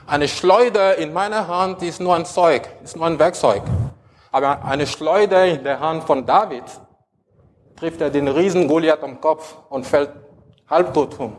Eine 0.07 0.27
Schleuder 0.27 0.97
in 0.97 1.13
meiner 1.13 1.47
Hand 1.47 1.81
ist 1.81 1.99
nur 1.99 2.15
ein 2.15 2.25
Zeug, 2.25 2.69
ist 2.83 2.95
nur 2.95 3.07
ein 3.07 3.17
Werkzeug. 3.17 3.63
Aber 4.31 4.63
eine 4.63 4.85
Schleuder 4.85 5.45
in 5.45 5.63
der 5.63 5.79
Hand 5.79 6.03
von 6.03 6.25
David 6.25 6.63
trifft 7.75 8.01
er 8.01 8.09
den 8.09 8.27
Riesen 8.27 8.67
Goliath 8.67 9.03
am 9.03 9.19
Kopf 9.19 9.55
und 9.69 9.85
fällt 9.85 10.11
halbtot 10.69 11.19
um. 11.19 11.37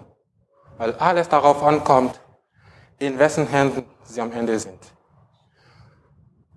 Weil 0.79 0.95
alles 0.95 1.29
darauf 1.29 1.63
ankommt, 1.63 2.21
in 2.99 3.19
wessen 3.19 3.47
Händen 3.47 3.85
sie 4.03 4.21
am 4.21 4.33
Ende 4.33 4.59
sind. 4.59 4.81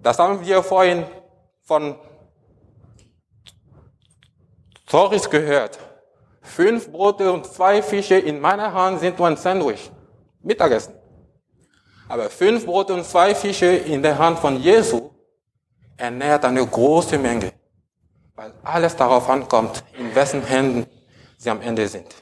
Das 0.01 0.17
haben 0.17 0.45
wir 0.45 0.63
vorhin 0.63 1.05
von 1.63 1.95
Toris 4.89 5.29
gehört. 5.29 5.77
Fünf 6.41 6.91
Brote 6.91 7.31
und 7.31 7.45
zwei 7.45 7.83
Fische 7.83 8.15
in 8.15 8.39
meiner 8.39 8.73
Hand 8.73 8.99
sind 8.99 9.19
nur 9.19 9.27
ein 9.27 9.37
Sandwich. 9.37 9.91
Mittagessen. 10.41 10.95
Aber 12.07 12.27
fünf 12.29 12.65
Brote 12.65 12.95
und 12.95 13.05
zwei 13.05 13.35
Fische 13.35 13.67
in 13.67 14.01
der 14.01 14.17
Hand 14.17 14.39
von 14.39 14.59
Jesu 14.59 15.11
ernährt 15.95 16.43
eine 16.43 16.65
große 16.65 17.19
Menge. 17.19 17.53
Weil 18.35 18.51
alles 18.63 18.95
darauf 18.95 19.29
ankommt, 19.29 19.83
in 19.95 20.15
wessen 20.15 20.41
Händen 20.41 20.87
sie 21.37 21.51
am 21.51 21.61
Ende 21.61 21.87
sind. 21.87 22.15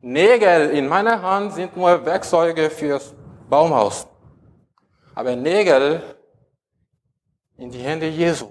Nägel 0.00 0.70
in 0.70 0.88
meiner 0.88 1.20
Hand 1.20 1.52
sind 1.52 1.76
nur 1.76 2.06
Werkzeuge 2.06 2.70
fürs 2.70 3.14
Baumhaus. 3.50 4.06
Aber 5.14 5.36
Nägel 5.36 6.02
in 7.58 7.70
die 7.70 7.80
Hände 7.80 8.08
Jesu, 8.08 8.48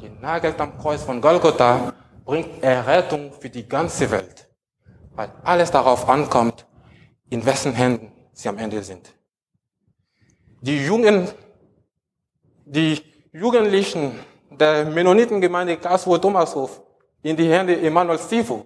genagelt 0.00 0.58
am 0.58 0.78
Kreuz 0.78 1.02
von 1.02 1.20
Golgotha, 1.20 1.92
bringt 2.26 2.62
Errettung 2.62 3.32
für 3.40 3.48
die 3.48 3.66
ganze 3.66 4.10
Welt. 4.10 4.48
Weil 5.14 5.30
alles 5.44 5.70
darauf 5.70 6.06
ankommt, 6.08 6.66
in 7.30 7.46
wessen 7.46 7.72
Händen 7.72 8.12
sie 8.32 8.48
am 8.48 8.58
Ende 8.58 8.82
sind. 8.82 9.14
Die 10.60 10.84
Jungen, 10.84 11.28
die 12.66 13.00
Jugendlichen 13.32 14.18
der 14.50 14.84
Mennonitengemeinde 14.84 15.76
Karlsruhe 15.78 16.20
Thomashof 16.20 16.82
in 17.22 17.36
die 17.36 17.48
Hände 17.48 17.80
Emanuel 17.80 18.18
Stiefel 18.18 18.64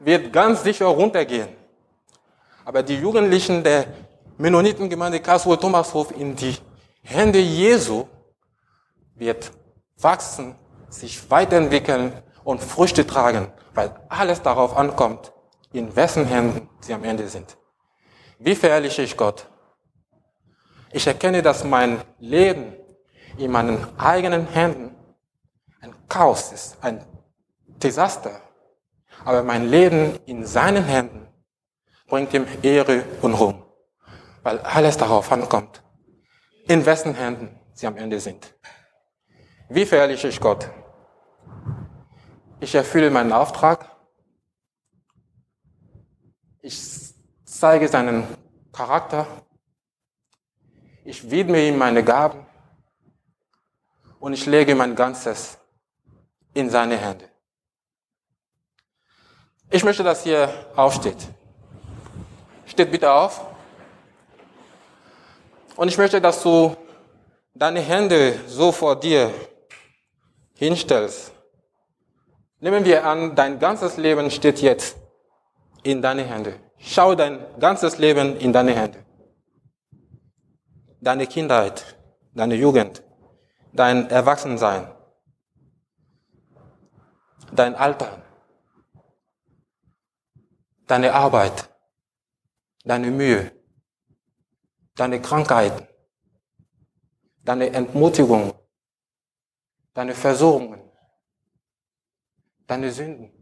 wird 0.00 0.32
ganz 0.32 0.62
sicher 0.62 0.86
runtergehen. 0.86 1.48
Aber 2.64 2.82
die 2.82 2.96
Jugendlichen 2.96 3.62
der 3.62 3.86
Mennonitengemeinde 4.38 5.20
Karlsruhe 5.20 5.58
Thomashof 5.58 6.12
in 6.16 6.34
die 6.34 6.56
Hände 7.02 7.38
Jesu 7.38 8.06
wird 9.14 9.50
wachsen, 9.98 10.54
sich 10.88 11.30
weiterentwickeln 11.30 12.12
und 12.48 12.62
Früchte 12.62 13.06
tragen, 13.06 13.52
weil 13.74 13.94
alles 14.08 14.40
darauf 14.40 14.74
ankommt, 14.74 15.34
in 15.74 15.94
wessen 15.94 16.24
Händen 16.24 16.70
sie 16.80 16.94
am 16.94 17.04
Ende 17.04 17.28
sind. 17.28 17.58
Wie 18.38 18.54
verherrliche 18.54 19.02
ich 19.02 19.18
Gott? 19.18 19.50
Ich 20.90 21.06
erkenne, 21.06 21.42
dass 21.42 21.62
mein 21.62 22.00
Leben 22.18 22.72
in 23.36 23.50
meinen 23.50 23.86
eigenen 23.98 24.46
Händen 24.46 24.96
ein 25.82 25.94
Chaos 26.08 26.50
ist, 26.52 26.78
ein 26.80 27.04
Desaster. 27.66 28.40
Aber 29.26 29.42
mein 29.42 29.68
Leben 29.68 30.18
in 30.24 30.46
seinen 30.46 30.84
Händen 30.84 31.28
bringt 32.06 32.32
ihm 32.32 32.46
Ehre 32.62 33.04
und 33.20 33.34
Ruhm, 33.34 33.62
weil 34.42 34.58
alles 34.60 34.96
darauf 34.96 35.30
ankommt, 35.30 35.82
in 36.66 36.86
wessen 36.86 37.14
Händen 37.14 37.60
sie 37.74 37.86
am 37.86 37.98
Ende 37.98 38.18
sind. 38.18 38.54
Wie 39.68 39.84
verherrliche 39.84 40.28
ich 40.28 40.40
Gott? 40.40 40.70
Ich 42.60 42.74
erfülle 42.74 43.10
meinen 43.10 43.32
Auftrag. 43.32 43.88
Ich 46.60 47.14
zeige 47.44 47.86
seinen 47.86 48.26
Charakter. 48.72 49.26
Ich 51.04 51.30
widme 51.30 51.64
ihm 51.66 51.78
meine 51.78 52.02
Gaben. 52.02 52.44
Und 54.18 54.32
ich 54.32 54.46
lege 54.46 54.74
mein 54.74 54.96
Ganzes 54.96 55.56
in 56.52 56.68
seine 56.68 56.96
Hände. 56.96 57.28
Ich 59.70 59.84
möchte, 59.84 60.02
dass 60.02 60.26
ihr 60.26 60.52
aufsteht. 60.74 61.28
Steht 62.66 62.90
bitte 62.90 63.12
auf. 63.12 63.40
Und 65.76 65.86
ich 65.86 65.96
möchte, 65.96 66.20
dass 66.20 66.42
du 66.42 66.76
deine 67.54 67.80
Hände 67.80 68.40
so 68.48 68.72
vor 68.72 68.98
dir 68.98 69.32
hinstellst. 70.54 71.37
Nehmen 72.60 72.84
wir 72.84 73.04
an, 73.04 73.36
dein 73.36 73.58
ganzes 73.58 73.96
Leben 73.96 74.30
steht 74.30 74.60
jetzt 74.60 74.96
in 75.84 76.02
deine 76.02 76.24
Hände. 76.24 76.58
Schau 76.78 77.14
dein 77.14 77.38
ganzes 77.60 77.98
Leben 77.98 78.36
in 78.36 78.52
deine 78.52 78.74
Hände. 78.74 79.04
Deine 81.00 81.28
Kindheit, 81.28 81.96
deine 82.34 82.56
Jugend, 82.56 83.04
dein 83.72 84.10
Erwachsensein, 84.10 84.90
dein 87.52 87.76
Alter, 87.76 88.22
deine 90.88 91.14
Arbeit, 91.14 91.68
deine 92.84 93.12
Mühe, 93.12 93.52
deine 94.96 95.22
Krankheiten, 95.22 95.86
deine 97.44 97.70
Entmutigung, 97.70 98.52
deine 99.94 100.14
Versuchungen, 100.14 100.87
deine 102.68 102.92
Sünden, 102.92 103.32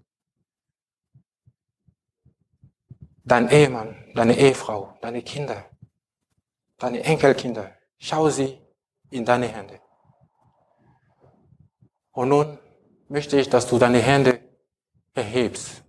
dein 3.25 3.51
Ehemann, 3.51 3.95
deine 4.15 4.39
Ehefrau, 4.39 4.97
deine 5.03 5.23
Kinder, 5.23 5.65
deine 6.79 7.03
Enkelkinder. 7.03 7.73
Schau 7.99 8.31
sie 8.31 8.59
in 9.11 9.25
deine 9.25 9.49
Hände. 9.49 9.81
Und 12.13 12.29
nun 12.29 12.59
möchte 13.09 13.39
ich, 13.39 13.51
dass 13.51 13.67
du 13.67 13.79
deine 13.79 13.99
Hände 13.99 14.41
erhebst. 15.13 15.83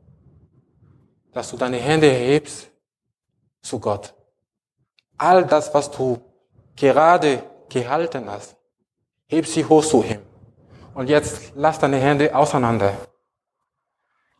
Dass 1.31 1.51
du 1.51 1.57
deine 1.57 1.77
Hände 1.77 2.11
erhebst 2.11 2.69
zu 3.61 3.79
Gott. 3.79 4.13
All 5.17 5.45
das, 5.45 5.73
was 5.73 5.91
du 5.91 6.19
gerade 6.75 7.43
gehalten 7.69 8.29
hast, 8.29 8.55
heb 9.27 9.45
sie 9.45 9.65
hoch 9.65 9.85
zu 9.85 10.03
ihm. 10.03 10.21
Und 10.93 11.09
jetzt 11.09 11.51
lass 11.55 11.77
deine 11.79 11.97
Hände 11.97 12.35
auseinander. 12.35 12.97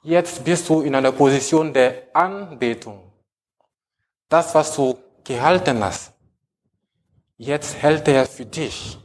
Jetzt 0.03 0.43
bist 0.43 0.69
du 0.69 0.81
in 0.81 0.95
einer 0.95 1.11
Position 1.11 1.73
der 1.73 2.03
Anbetung. 2.13 3.11
Das, 4.29 4.53
was 4.55 4.75
du 4.75 4.97
gehalten 5.23 5.83
hast, 5.83 6.13
Jetzt 7.37 7.75
hält 7.75 8.07
er 8.07 8.25
für 8.25 8.45
dich. 8.45 8.97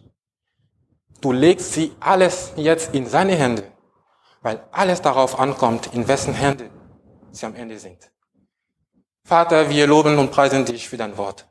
Du 1.21 1.33
legst 1.33 1.75
sie 1.75 1.93
alles 2.01 2.53
jetzt 2.57 2.95
in 2.95 3.07
seine 3.07 3.37
Hände, 3.37 3.71
weil 4.41 4.65
alles 4.73 5.03
darauf 5.03 5.39
ankommt, 5.39 5.93
in 5.93 6.09
wessen 6.09 6.33
Hände 6.33 6.71
sie 7.31 7.45
am 7.45 7.55
Ende 7.55 7.79
sind. 7.79 8.11
Vater, 9.25 9.69
wir 9.69 9.87
loben 9.87 10.19
und 10.19 10.31
preisen 10.31 10.65
dich 10.65 10.89
für 10.89 10.97
dein 10.97 11.17
Wort. 11.19 11.47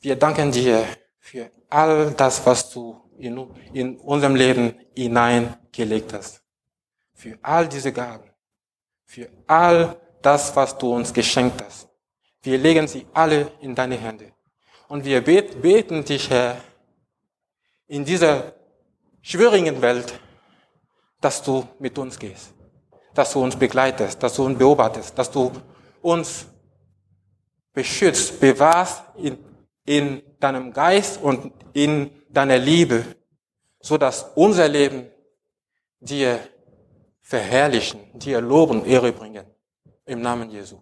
Wir 0.00 0.16
danken 0.16 0.52
dir 0.52 0.86
für 1.18 1.50
all 1.68 2.12
das, 2.12 2.46
was 2.46 2.70
du 2.70 3.00
in, 3.18 3.36
in 3.72 3.98
unserem 3.98 4.36
Leben 4.36 4.78
hineingelegt 4.96 6.12
hast. 6.12 6.41
Für 7.22 7.38
all 7.40 7.68
diese 7.68 7.92
Gaben. 7.92 8.28
Für 9.04 9.28
all 9.46 9.96
das, 10.20 10.56
was 10.56 10.76
du 10.76 10.92
uns 10.92 11.12
geschenkt 11.12 11.62
hast. 11.62 11.88
Wir 12.42 12.58
legen 12.58 12.88
sie 12.88 13.06
alle 13.12 13.52
in 13.60 13.76
deine 13.76 13.96
Hände. 13.96 14.32
Und 14.88 15.04
wir 15.04 15.20
beten 15.22 16.04
dich, 16.04 16.28
Herr, 16.28 16.56
in 17.86 18.04
dieser 18.04 18.52
schwierigen 19.20 19.80
Welt, 19.80 20.18
dass 21.20 21.40
du 21.40 21.64
mit 21.78 21.96
uns 21.96 22.18
gehst, 22.18 22.52
dass 23.14 23.32
du 23.32 23.40
uns 23.40 23.54
begleitest, 23.54 24.20
dass 24.20 24.34
du 24.34 24.44
uns 24.44 24.58
beobachtest, 24.58 25.16
dass 25.16 25.30
du 25.30 25.52
uns 26.00 26.46
beschützt, 27.72 28.40
bewahrst 28.40 29.04
in, 29.16 29.38
in 29.84 30.22
deinem 30.40 30.72
Geist 30.72 31.22
und 31.22 31.52
in 31.72 32.10
deiner 32.28 32.58
Liebe, 32.58 33.04
so 33.78 33.96
dass 33.96 34.32
unser 34.34 34.66
Leben 34.66 35.08
dir 36.00 36.40
verherrlichen, 37.22 38.00
dir 38.18 38.40
loben, 38.40 38.84
Ehre 38.84 39.12
bringen. 39.12 39.46
Im 40.04 40.20
Namen 40.20 40.50
Jesu. 40.50 40.80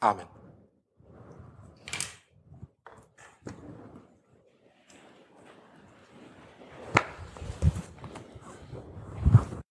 Amen. 0.00 0.35